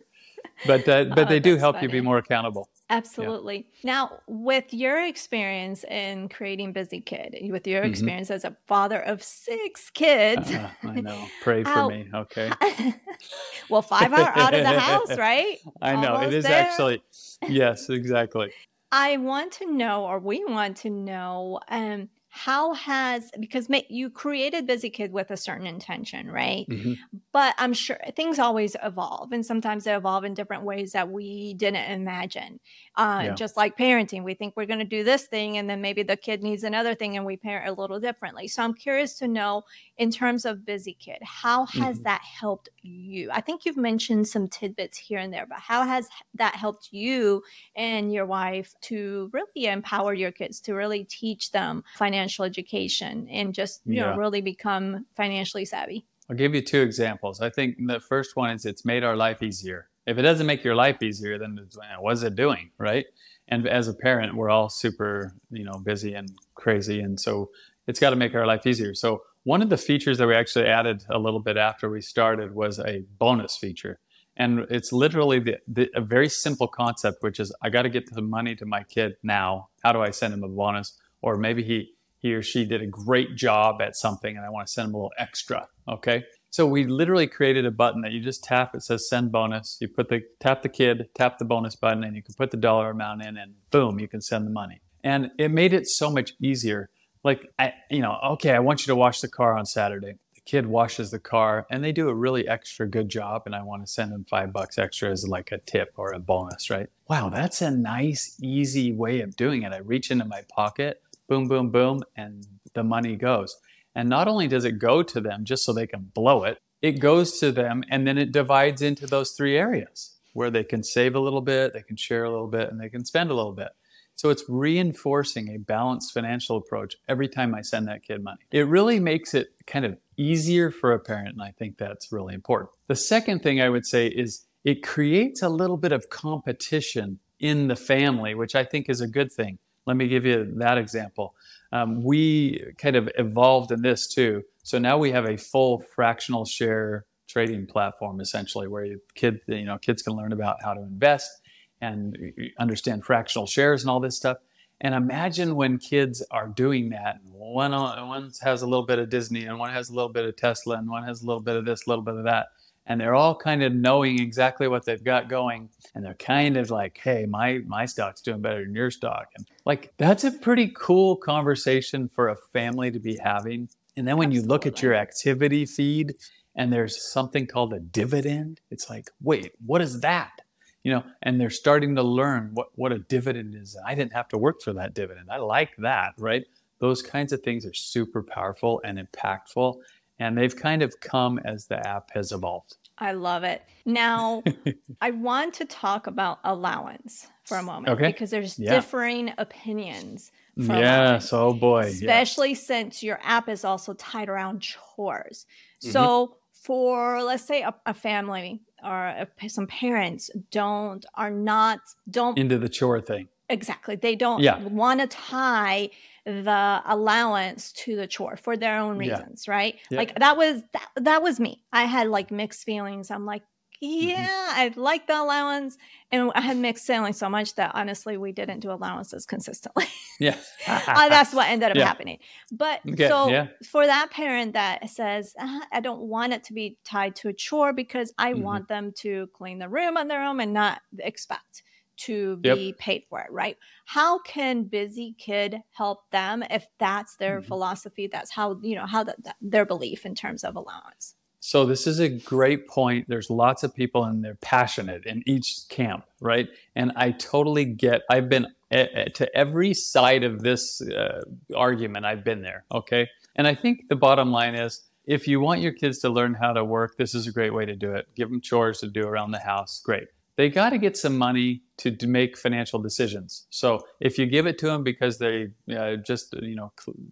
But 0.65 0.87
uh, 0.87 1.05
but 1.05 1.25
oh, 1.25 1.25
they 1.25 1.39
do 1.39 1.57
help 1.57 1.77
funny. 1.77 1.87
you 1.87 1.91
be 1.91 2.01
more 2.01 2.17
accountable 2.17 2.69
Absolutely. 2.93 3.67
Yeah. 3.81 3.91
Now, 3.91 4.19
with 4.27 4.73
your 4.73 5.03
experience 5.03 5.83
in 5.85 6.29
creating 6.29 6.73
Busy 6.73 7.01
Kid, 7.01 7.35
with 7.49 7.65
your 7.65 7.81
mm-hmm. 7.81 7.89
experience 7.89 8.29
as 8.29 8.43
a 8.43 8.55
father 8.67 9.01
of 9.01 9.23
six 9.23 9.89
kids, 9.89 10.51
uh, 10.51 10.69
I 10.83 11.01
know. 11.01 11.27
Pray 11.41 11.63
how, 11.63 11.89
for 11.89 11.95
me. 11.95 12.07
Okay. 12.13 12.51
well, 13.69 13.81
five 13.81 14.13
are 14.13 14.37
out 14.37 14.53
of 14.53 14.63
the 14.63 14.79
house, 14.79 15.17
right? 15.17 15.57
I 15.81 15.95
know. 15.95 16.13
Almost 16.13 16.33
it 16.33 16.37
is 16.37 16.43
there. 16.45 16.67
actually. 16.67 17.03
Yes, 17.47 17.89
exactly. 17.89 18.51
I 18.91 19.17
want 19.17 19.53
to 19.53 19.71
know, 19.71 20.05
or 20.05 20.19
we 20.19 20.45
want 20.45 20.77
to 20.77 20.89
know, 20.91 21.59
um, 21.67 22.09
how 22.35 22.73
has 22.73 23.29
because 23.39 23.67
you 23.89 24.09
created 24.09 24.65
busy 24.65 24.89
kid 24.89 25.11
with 25.13 25.29
a 25.29 25.37
certain 25.37 25.67
intention 25.67 26.31
right 26.31 26.65
mm-hmm. 26.67 26.93
but 27.31 27.53
i'm 27.59 27.73
sure 27.73 27.99
things 28.15 28.39
always 28.39 28.75
evolve 28.81 29.31
and 29.31 29.45
sometimes 29.45 29.83
they 29.83 29.95
evolve 29.95 30.23
in 30.23 30.33
different 30.33 30.63
ways 30.63 30.93
that 30.93 31.07
we 31.07 31.53
didn't 31.53 31.91
imagine 31.91 32.59
uh, 32.95 33.21
yeah. 33.25 33.35
just 33.35 33.55
like 33.55 33.77
parenting 33.77 34.23
we 34.23 34.33
think 34.33 34.55
we're 34.57 34.65
going 34.65 34.79
to 34.79 34.83
do 34.83 35.03
this 35.03 35.27
thing 35.27 35.57
and 35.57 35.69
then 35.69 35.79
maybe 35.79 36.01
the 36.01 36.17
kid 36.17 36.41
needs 36.41 36.63
another 36.63 36.95
thing 36.95 37.17
and 37.17 37.23
we 37.25 37.37
parent 37.37 37.69
a 37.69 37.79
little 37.79 37.99
differently 37.99 38.47
so 38.47 38.63
i'm 38.63 38.73
curious 38.73 39.13
to 39.13 39.27
know 39.27 39.61
in 39.97 40.11
terms 40.11 40.45
of 40.45 40.65
busy 40.65 40.93
kid 40.93 41.17
how 41.21 41.65
has 41.65 41.95
mm-hmm. 41.97 42.03
that 42.03 42.21
helped 42.21 42.69
you 42.81 43.29
i 43.31 43.41
think 43.41 43.65
you've 43.65 43.77
mentioned 43.77 44.27
some 44.27 44.47
tidbits 44.47 44.97
here 44.97 45.19
and 45.19 45.33
there 45.33 45.45
but 45.47 45.59
how 45.59 45.85
has 45.85 46.09
that 46.33 46.55
helped 46.55 46.89
you 46.91 47.43
and 47.75 48.13
your 48.13 48.25
wife 48.25 48.73
to 48.81 49.29
really 49.33 49.67
empower 49.67 50.13
your 50.13 50.31
kids 50.31 50.59
to 50.59 50.73
really 50.73 51.03
teach 51.03 51.51
them 51.51 51.83
financial 51.95 52.45
education 52.45 53.27
and 53.29 53.53
just 53.53 53.81
you 53.85 53.95
yeah. 53.95 54.11
know 54.11 54.17
really 54.17 54.41
become 54.41 55.05
financially 55.15 55.65
savvy 55.65 56.05
i'll 56.29 56.35
give 56.35 56.55
you 56.55 56.61
two 56.61 56.81
examples 56.81 57.41
i 57.41 57.49
think 57.49 57.75
the 57.87 57.99
first 57.99 58.35
one 58.35 58.51
is 58.51 58.65
it's 58.65 58.85
made 58.85 59.03
our 59.03 59.15
life 59.15 59.41
easier 59.43 59.89
If 60.05 60.17
it 60.17 60.23
doesn't 60.23 60.45
make 60.45 60.63
your 60.63 60.75
life 60.75 61.01
easier, 61.01 61.37
then 61.37 61.57
what 61.99 62.13
is 62.13 62.23
it 62.23 62.35
doing, 62.35 62.71
right? 62.77 63.05
And 63.47 63.67
as 63.67 63.87
a 63.87 63.93
parent, 63.93 64.35
we're 64.35 64.49
all 64.49 64.69
super, 64.69 65.33
you 65.49 65.63
know, 65.63 65.79
busy 65.79 66.13
and 66.13 66.29
crazy, 66.55 66.99
and 66.99 67.19
so 67.19 67.51
it's 67.87 67.99
got 67.99 68.11
to 68.11 68.15
make 68.15 68.35
our 68.35 68.45
life 68.45 68.65
easier. 68.65 68.93
So 68.93 69.21
one 69.43 69.61
of 69.61 69.69
the 69.69 69.77
features 69.77 70.17
that 70.17 70.27
we 70.27 70.35
actually 70.35 70.65
added 70.65 71.03
a 71.09 71.19
little 71.19 71.39
bit 71.39 71.57
after 71.57 71.89
we 71.89 72.01
started 72.01 72.55
was 72.55 72.79
a 72.79 73.03
bonus 73.17 73.57
feature. 73.57 73.99
And 74.35 74.65
it's 74.69 74.91
literally 74.91 75.39
the, 75.39 75.57
the, 75.67 75.89
a 75.95 76.01
very 76.01 76.29
simple 76.29 76.67
concept, 76.67 77.17
which 77.21 77.39
is 77.39 77.53
I 77.61 77.69
got 77.69 77.83
to 77.83 77.89
get 77.89 78.11
the 78.11 78.21
money 78.21 78.55
to 78.55 78.65
my 78.65 78.83
kid 78.83 79.15
now. 79.21 79.69
How 79.83 79.91
do 79.91 80.01
I 80.01 80.11
send 80.11 80.33
him 80.33 80.43
a 80.43 80.47
bonus? 80.47 80.97
Or 81.21 81.37
maybe 81.37 81.63
he, 81.63 81.91
he 82.17 82.33
or 82.33 82.41
she 82.41 82.65
did 82.65 82.81
a 82.81 82.87
great 82.87 83.35
job 83.35 83.81
at 83.81 83.95
something 83.95 84.35
and 84.35 84.45
I 84.45 84.49
want 84.49 84.67
to 84.67 84.73
send 84.73 84.89
him 84.89 84.95
a 84.95 84.97
little 84.97 85.11
extra. 85.19 85.67
Okay. 85.87 86.23
So 86.49 86.65
we 86.65 86.85
literally 86.85 87.27
created 87.27 87.65
a 87.65 87.71
button 87.71 88.01
that 88.01 88.11
you 88.11 88.21
just 88.21 88.43
tap. 88.43 88.75
It 88.75 88.83
says 88.83 89.09
send 89.09 89.31
bonus. 89.31 89.77
You 89.81 89.87
put 89.87 90.09
the 90.09 90.21
tap 90.39 90.61
the 90.61 90.69
kid, 90.69 91.09
tap 91.15 91.39
the 91.39 91.45
bonus 91.45 91.75
button, 91.75 92.03
and 92.03 92.15
you 92.15 92.21
can 92.21 92.35
put 92.35 92.51
the 92.51 92.57
dollar 92.57 92.91
amount 92.91 93.23
in, 93.23 93.37
and 93.37 93.55
boom, 93.71 93.99
you 93.99 94.07
can 94.07 94.21
send 94.21 94.45
the 94.45 94.51
money. 94.51 94.81
And 95.03 95.31
it 95.39 95.49
made 95.49 95.73
it 95.73 95.87
so 95.87 96.11
much 96.11 96.33
easier. 96.39 96.89
Like 97.23 97.49
I, 97.57 97.73
you 97.89 98.01
know, 98.01 98.17
okay, 98.31 98.51
I 98.51 98.59
want 98.59 98.81
you 98.81 98.91
to 98.91 98.95
wash 98.95 99.21
the 99.21 99.27
car 99.27 99.57
on 99.57 99.65
Saturday 99.65 100.15
The 100.35 100.41
kid 100.41 100.65
washes 100.65 101.11
the 101.11 101.19
car 101.19 101.65
and 101.69 101.83
they 101.83 101.91
do 101.91 102.09
a 102.09 102.13
really 102.13 102.47
extra 102.47 102.87
good 102.87 103.09
job 103.09 103.43
and 103.45 103.55
I 103.55 103.63
want 103.63 103.83
to 103.83 103.91
send 103.91 104.11
them 104.11 104.25
five 104.29 104.51
bucks 104.51 104.77
extra 104.77 105.09
as 105.09 105.27
like 105.27 105.51
a 105.51 105.57
tip 105.59 105.93
or 105.97 106.11
a 106.11 106.19
bonus, 106.19 106.69
right? 106.69 106.87
Wow, 107.09 107.29
that's 107.29 107.61
a 107.61 107.71
nice, 107.71 108.37
easy 108.41 108.91
way 108.91 109.21
of 109.21 109.35
doing 109.35 109.63
it. 109.63 109.71
I 109.71 109.77
reach 109.77 110.11
into 110.11 110.25
my 110.25 110.41
pocket, 110.49 111.01
boom, 111.29 111.47
boom, 111.47 111.69
boom, 111.69 112.03
and 112.15 112.45
the 112.73 112.83
money 112.83 113.15
goes. 113.15 113.57
And 113.95 114.09
not 114.09 114.27
only 114.27 114.47
does 114.47 114.65
it 114.65 114.79
go 114.79 115.03
to 115.03 115.21
them 115.21 115.45
just 115.45 115.63
so 115.63 115.71
they 115.71 115.87
can 115.87 116.11
blow 116.13 116.43
it, 116.43 116.59
it 116.81 116.99
goes 116.99 117.39
to 117.39 117.51
them 117.51 117.83
and 117.89 118.05
then 118.05 118.17
it 118.17 118.33
divides 118.33 118.81
into 118.81 119.07
those 119.07 119.31
three 119.31 119.55
areas 119.55 120.17
where 120.33 120.49
they 120.49 120.63
can 120.63 120.83
save 120.83 121.15
a 121.15 121.19
little 121.19 121.41
bit, 121.41 121.73
they 121.73 121.83
can 121.83 121.95
share 121.95 122.23
a 122.23 122.31
little 122.31 122.47
bit, 122.47 122.69
and 122.69 122.81
they 122.81 122.89
can 122.89 123.05
spend 123.05 123.29
a 123.29 123.33
little 123.35 123.53
bit. 123.53 123.69
So 124.15 124.29
it's 124.29 124.43
reinforcing 124.47 125.55
a 125.55 125.57
balanced 125.57 126.13
financial 126.13 126.57
approach 126.57 126.95
every 127.07 127.27
time 127.27 127.55
I 127.55 127.61
send 127.61 127.87
that 127.87 128.03
kid 128.03 128.23
money. 128.23 128.41
It 128.51 128.67
really 128.67 128.99
makes 128.99 129.33
it 129.33 129.49
kind 129.65 129.85
of 129.85 129.97
easier 130.17 130.71
for 130.71 130.93
a 130.93 130.99
parent, 130.99 131.29
and 131.29 131.41
I 131.41 131.51
think 131.51 131.77
that's 131.77 132.11
really 132.11 132.33
important. 132.33 132.69
The 132.87 132.95
second 132.95 133.41
thing 133.41 133.61
I 133.61 133.69
would 133.69 133.85
say 133.85 134.07
is 134.07 134.45
it 134.63 134.83
creates 134.83 135.41
a 135.41 135.49
little 135.49 135.77
bit 135.77 135.91
of 135.91 136.09
competition 136.09 137.19
in 137.39 137.67
the 137.67 137.75
family, 137.75 138.35
which 138.35 138.55
I 138.55 138.63
think 138.63 138.89
is 138.89 139.01
a 139.01 139.07
good 139.07 139.31
thing. 139.31 139.57
Let 139.85 139.97
me 139.97 140.07
give 140.07 140.25
you 140.25 140.53
that 140.57 140.77
example. 140.77 141.35
Um, 141.73 142.03
we 142.03 142.63
kind 142.77 142.95
of 142.95 143.09
evolved 143.17 143.71
in 143.71 143.81
this 143.81 144.07
too. 144.07 144.43
So 144.63 144.77
now 144.77 144.97
we 144.97 145.11
have 145.11 145.25
a 145.25 145.37
full 145.37 145.83
fractional 145.93 146.45
share 146.45 147.05
trading 147.27 147.65
platform 147.65 148.21
essentially 148.21 148.67
where 148.67 148.95
kid, 149.15 149.41
you 149.47 149.65
know, 149.65 149.77
kids 149.77 150.01
can 150.01 150.13
learn 150.13 150.31
about 150.31 150.61
how 150.63 150.73
to 150.73 150.81
invest 150.81 151.41
and 151.83 152.17
understand 152.57 153.03
fractional 153.03 153.45
shares 153.45 153.83
and 153.83 153.89
all 153.89 153.99
this 153.99 154.15
stuff. 154.15 154.37
And 154.81 154.95
imagine 154.95 155.55
when 155.55 155.77
kids 155.77 156.25
are 156.31 156.47
doing 156.47 156.89
that. 156.89 157.19
One, 157.23 157.71
one 157.71 158.31
has 158.41 158.61
a 158.61 158.67
little 158.67 158.85
bit 158.85 158.99
of 158.99 159.09
Disney, 159.09 159.45
and 159.45 159.59
one 159.59 159.71
has 159.71 159.89
a 159.89 159.93
little 159.93 160.11
bit 160.11 160.25
of 160.25 160.35
Tesla, 160.35 160.77
and 160.77 160.89
one 160.89 161.03
has 161.03 161.21
a 161.21 161.25
little 161.25 161.41
bit 161.41 161.55
of 161.55 161.65
this, 161.65 161.85
a 161.85 161.89
little 161.89 162.03
bit 162.03 162.15
of 162.15 162.23
that. 162.23 162.47
And 162.85 162.99
they're 162.99 163.15
all 163.15 163.35
kind 163.35 163.63
of 163.63 163.73
knowing 163.73 164.19
exactly 164.19 164.67
what 164.67 164.85
they've 164.85 165.03
got 165.03 165.29
going. 165.29 165.69
And 165.95 166.03
they're 166.03 166.15
kind 166.15 166.57
of 166.57 166.69
like, 166.69 166.99
hey, 167.01 167.25
my, 167.25 167.59
my 167.65 167.85
stock's 167.85 168.21
doing 168.21 168.41
better 168.41 168.61
than 168.61 168.75
your 168.75 168.91
stock. 168.91 169.27
And 169.37 169.47
like, 169.65 169.93
that's 169.97 170.25
a 170.25 170.31
pretty 170.31 170.73
cool 170.75 171.15
conversation 171.15 172.09
for 172.09 172.27
a 172.27 172.35
family 172.51 172.91
to 172.91 172.99
be 172.99 173.17
having. 173.23 173.69
And 173.95 174.05
then 174.05 174.17
when 174.17 174.29
Absolutely. 174.29 174.43
you 174.43 174.49
look 174.49 174.65
at 174.65 174.81
your 174.81 174.95
activity 174.95 175.65
feed 175.65 176.15
and 176.57 176.73
there's 176.73 177.09
something 177.09 177.47
called 177.47 177.73
a 177.73 177.79
dividend, 177.79 178.59
it's 178.69 178.89
like, 178.89 179.09
wait, 179.21 179.53
what 179.65 179.81
is 179.81 180.01
that? 180.01 180.41
You 180.83 180.91
know, 180.91 181.03
and 181.21 181.39
they're 181.39 181.49
starting 181.49 181.95
to 181.95 182.03
learn 182.03 182.51
what, 182.53 182.67
what 182.75 182.91
a 182.91 182.99
dividend 182.99 183.55
is. 183.55 183.77
I 183.85 183.95
didn't 183.95 184.13
have 184.13 184.27
to 184.29 184.37
work 184.37 184.61
for 184.61 184.73
that 184.73 184.93
dividend. 184.93 185.29
I 185.31 185.37
like 185.37 185.75
that, 185.77 186.13
right? 186.17 186.43
Those 186.79 187.01
kinds 187.01 187.31
of 187.31 187.41
things 187.41 187.65
are 187.65 187.73
super 187.73 188.21
powerful 188.21 188.81
and 188.83 188.99
impactful. 188.99 189.77
And 190.19 190.37
they've 190.37 190.55
kind 190.55 190.81
of 190.83 190.99
come 190.99 191.39
as 191.39 191.65
the 191.65 191.85
app 191.87 192.11
has 192.11 192.31
evolved. 192.31 192.77
I 192.97 193.13
love 193.13 193.43
it. 193.43 193.63
Now, 193.85 194.43
I 195.01 195.11
want 195.11 195.55
to 195.55 195.65
talk 195.65 196.07
about 196.07 196.39
allowance 196.43 197.27
for 197.45 197.57
a 197.57 197.63
moment 197.63 197.89
okay. 197.89 198.07
because 198.07 198.29
there's 198.29 198.59
yeah. 198.59 198.75
differing 198.75 199.33
opinions. 199.37 200.31
yes, 200.55 201.31
allowance, 201.31 201.33
oh 201.33 201.53
boy. 201.53 201.79
Especially 201.81 202.49
yeah. 202.49 202.55
since 202.55 203.01
your 203.01 203.19
app 203.23 203.49
is 203.49 203.65
also 203.65 203.93
tied 203.93 204.29
around 204.29 204.61
chores. 204.61 205.45
Mm-hmm. 205.81 205.91
So, 205.91 206.37
for 206.51 207.21
let's 207.21 207.43
say 207.43 207.61
a, 207.61 207.73
a 207.85 207.93
family 207.93 208.61
or 208.83 209.07
uh, 209.07 209.47
some 209.47 209.67
parents 209.67 210.29
don't 210.51 211.05
are 211.15 211.31
not 211.31 211.79
don't 212.09 212.37
into 212.37 212.57
the 212.57 212.69
chore 212.69 213.01
thing 213.01 213.27
exactly 213.49 213.95
they 213.95 214.15
don't 214.15 214.41
yeah. 214.41 214.59
want 214.63 214.99
to 214.99 215.07
tie 215.07 215.89
the 216.25 216.81
allowance 216.85 217.71
to 217.73 217.95
the 217.95 218.07
chore 218.07 218.37
for 218.37 218.55
their 218.55 218.79
own 218.79 218.97
reasons 218.97 219.45
yeah. 219.47 219.53
right 219.53 219.79
yeah. 219.89 219.97
like 219.97 220.17
that 220.19 220.37
was 220.37 220.63
that, 220.71 220.87
that 220.95 221.21
was 221.21 221.39
me 221.39 221.61
i 221.73 221.83
had 221.83 222.07
like 222.07 222.31
mixed 222.31 222.63
feelings 222.63 223.11
i'm 223.11 223.25
like. 223.25 223.43
Yeah, 223.83 224.15
mm-hmm. 224.15 224.59
I 224.59 224.73
like 224.75 225.07
the 225.07 225.19
allowance. 225.19 225.77
And 226.11 226.31
I 226.35 226.41
had 226.41 226.57
mixed 226.57 226.85
sailing 226.85 227.13
so 227.13 227.27
much 227.27 227.55
that 227.55 227.71
honestly, 227.73 228.17
we 228.17 228.31
didn't 228.31 228.59
do 228.59 228.71
allowances 228.71 229.25
consistently. 229.25 229.85
Yeah. 230.19 230.37
uh, 230.67 231.09
that's 231.09 231.33
what 231.33 231.49
ended 231.49 231.71
up 231.71 231.75
yeah. 231.75 231.85
happening. 231.85 232.19
But 232.51 232.81
okay. 232.87 233.07
so 233.07 233.29
yeah. 233.29 233.47
for 233.65 233.85
that 233.85 234.11
parent 234.11 234.53
that 234.53 234.89
says, 234.89 235.33
uh, 235.39 235.61
I 235.71 235.79
don't 235.79 236.03
want 236.03 236.33
it 236.33 236.43
to 236.45 236.53
be 236.53 236.77
tied 236.85 237.15
to 237.17 237.29
a 237.29 237.33
chore 237.33 237.73
because 237.73 238.13
I 238.17 238.33
mm-hmm. 238.33 238.43
want 238.43 238.67
them 238.67 238.93
to 238.99 239.27
clean 239.33 239.59
the 239.59 239.67
room 239.69 239.97
on 239.97 240.07
their 240.07 240.23
own 240.23 240.39
and 240.39 240.53
not 240.53 240.81
expect 240.99 241.63
to 241.95 242.37
be 242.37 242.73
paid 242.77 243.03
for 243.09 243.21
it, 243.21 243.31
right? 243.31 243.57
How 243.85 244.19
can 244.19 244.63
Busy 244.63 245.15
Kid 245.17 245.61
help 245.71 246.09
them 246.11 246.43
if 246.49 246.65
that's 246.79 247.15
their 247.17 247.39
mm-hmm. 247.39 247.47
philosophy? 247.47 248.07
That's 248.07 248.31
how, 248.31 248.59
you 248.61 248.75
know, 248.75 248.85
how 248.85 249.03
the, 249.03 249.15
their 249.41 249.65
belief 249.65 250.05
in 250.05 250.15
terms 250.15 250.43
of 250.43 250.55
allowance. 250.55 251.15
So 251.45 251.65
this 251.65 251.87
is 251.87 251.99
a 251.99 252.07
great 252.07 252.69
point. 252.69 253.09
There's 253.09 253.29
lots 253.29 253.63
of 253.63 253.75
people 253.75 254.05
and 254.05 254.23
they're 254.23 254.35
passionate 254.35 255.05
in 255.05 255.23
each 255.25 255.67
camp, 255.67 256.05
right? 256.21 256.47
And 256.73 256.93
I 256.95 257.11
totally 257.11 257.65
get. 257.65 258.03
I've 258.09 258.29
been 258.29 258.47
to 258.71 259.29
every 259.35 259.73
side 259.73 260.23
of 260.23 260.41
this 260.41 260.81
uh, 260.81 261.21
argument. 261.53 262.05
I've 262.05 262.23
been 262.23 262.43
there. 262.43 262.63
Okay, 262.73 263.09
and 263.35 263.45
I 263.45 263.55
think 263.55 263.89
the 263.89 263.97
bottom 263.97 264.31
line 264.31 264.55
is, 264.55 264.83
if 265.05 265.27
you 265.27 265.41
want 265.41 265.59
your 265.59 265.73
kids 265.73 265.99
to 265.99 266.09
learn 266.09 266.33
how 266.33 266.53
to 266.53 266.63
work, 266.63 266.95
this 266.97 267.13
is 267.13 267.27
a 267.27 267.31
great 267.33 267.53
way 267.53 267.65
to 267.65 267.75
do 267.75 267.91
it. 267.91 268.07
Give 268.15 268.29
them 268.29 268.39
chores 268.39 268.79
to 268.79 268.87
do 268.87 269.05
around 269.05 269.31
the 269.31 269.39
house. 269.39 269.81
Great. 269.83 270.07
They 270.37 270.49
got 270.49 270.69
to 270.69 270.77
get 270.77 270.95
some 270.95 271.17
money 271.17 271.63
to, 271.79 271.91
to, 271.91 272.07
make 272.07 272.37
financial 272.37 272.79
decisions. 272.79 273.47
So 273.49 273.85
if 273.99 274.17
you 274.17 274.27
give 274.27 274.47
it 274.47 274.57
to 274.59 274.67
them 274.67 274.81
because 274.81 275.17
they 275.17 275.49
uh, 275.77 275.97
just 275.97 276.35
you 276.41 276.55
know 276.55 276.71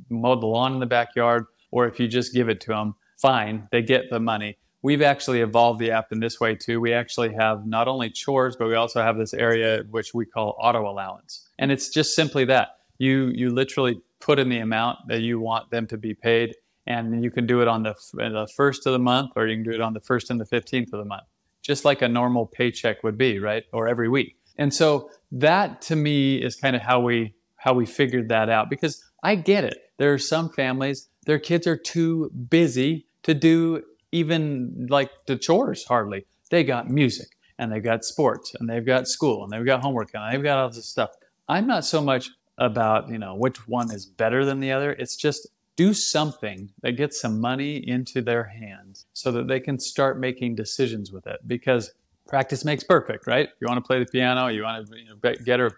mowed 0.09 0.41
the 0.41 0.47
lawn 0.47 0.71
in 0.73 0.79
the 0.79 0.85
backyard, 0.85 1.47
or 1.69 1.85
if 1.85 1.99
you 1.99 2.07
just 2.07 2.33
give 2.33 2.47
it 2.47 2.61
to 2.61 2.69
them 2.69 2.95
fine, 3.21 3.67
they 3.71 3.81
get 3.81 4.09
the 4.09 4.19
money. 4.19 4.57
We've 4.81 5.01
actually 5.01 5.41
evolved 5.41 5.79
the 5.79 5.91
app 5.91 6.11
in 6.11 6.19
this 6.19 6.39
way 6.39 6.55
too. 6.55 6.81
We 6.81 6.91
actually 6.91 7.33
have 7.35 7.67
not 7.67 7.87
only 7.87 8.09
chores, 8.09 8.55
but 8.55 8.67
we 8.67 8.75
also 8.75 9.01
have 9.01 9.17
this 9.17 9.33
area 9.33 9.83
which 9.89 10.13
we 10.13 10.25
call 10.25 10.57
auto 10.59 10.89
allowance. 10.89 11.47
And 11.59 11.71
it's 11.71 11.89
just 11.89 12.15
simply 12.15 12.45
that. 12.45 12.77
You 12.97 13.31
you 13.33 13.51
literally 13.51 14.01
put 14.19 14.39
in 14.39 14.49
the 14.49 14.59
amount 14.59 15.07
that 15.07 15.21
you 15.21 15.39
want 15.39 15.69
them 15.71 15.87
to 15.87 15.97
be 15.97 16.13
paid 16.13 16.55
and 16.87 17.23
you 17.23 17.31
can 17.31 17.45
do 17.45 17.61
it 17.61 17.67
on 17.67 17.83
the, 17.83 17.95
the 18.13 18.47
first 18.55 18.85
of 18.85 18.93
the 18.93 18.99
month 18.99 19.31
or 19.35 19.47
you 19.47 19.55
can 19.55 19.63
do 19.63 19.71
it 19.71 19.81
on 19.81 19.93
the 19.93 19.99
first 19.99 20.29
and 20.29 20.39
the 20.39 20.45
15th 20.45 20.93
of 20.93 20.99
the 20.99 21.05
month 21.05 21.23
just 21.61 21.85
like 21.85 22.01
a 22.01 22.07
normal 22.07 22.45
paycheck 22.45 23.03
would 23.03 23.17
be 23.17 23.39
right 23.39 23.63
or 23.71 23.87
every 23.87 24.09
week 24.09 24.37
and 24.57 24.73
so 24.73 25.09
that 25.31 25.81
to 25.81 25.95
me 25.95 26.37
is 26.37 26.55
kind 26.55 26.75
of 26.75 26.81
how 26.81 26.99
we 26.99 27.33
how 27.57 27.73
we 27.73 27.85
figured 27.85 28.29
that 28.29 28.49
out 28.49 28.69
because 28.69 29.03
i 29.23 29.35
get 29.35 29.63
it 29.63 29.91
there 29.97 30.13
are 30.13 30.17
some 30.17 30.49
families 30.49 31.09
their 31.25 31.39
kids 31.39 31.67
are 31.67 31.77
too 31.77 32.29
busy 32.49 33.05
to 33.23 33.33
do 33.33 33.83
even 34.11 34.87
like 34.89 35.11
the 35.25 35.37
chores 35.37 35.85
hardly. 35.85 36.25
They 36.49 36.63
got 36.63 36.89
music 36.89 37.29
and 37.57 37.71
they've 37.71 37.83
got 37.83 38.03
sports 38.03 38.53
and 38.59 38.69
they've 38.69 38.85
got 38.85 39.07
school 39.07 39.43
and 39.43 39.51
they've 39.51 39.65
got 39.65 39.81
homework 39.81 40.09
and 40.13 40.33
they've 40.33 40.43
got 40.43 40.57
all 40.57 40.69
this 40.69 40.85
stuff. 40.85 41.11
I'm 41.47 41.67
not 41.67 41.85
so 41.85 42.01
much 42.01 42.29
about, 42.57 43.09
you 43.09 43.17
know, 43.17 43.35
which 43.35 43.67
one 43.67 43.91
is 43.91 44.05
better 44.05 44.45
than 44.45 44.59
the 44.59 44.71
other. 44.71 44.93
It's 44.93 45.15
just 45.15 45.47
do 45.75 45.93
something 45.93 46.69
that 46.81 46.93
gets 46.93 47.19
some 47.19 47.39
money 47.39 47.77
into 47.87 48.21
their 48.21 48.43
hands 48.43 49.05
so 49.13 49.31
that 49.31 49.47
they 49.47 49.59
can 49.59 49.79
start 49.79 50.19
making 50.19 50.55
decisions 50.55 51.11
with 51.11 51.25
it 51.25 51.39
because 51.47 51.93
practice 52.27 52.65
makes 52.65 52.83
perfect, 52.83 53.27
right? 53.27 53.49
You 53.59 53.67
want 53.67 53.77
to 53.77 53.87
play 53.87 53.99
the 53.99 54.05
piano, 54.05 54.47
you 54.47 54.63
want 54.63 54.87
to 54.87 54.97
you 54.97 55.05
know, 55.05 55.15
get 55.15 55.59
or 55.59 55.71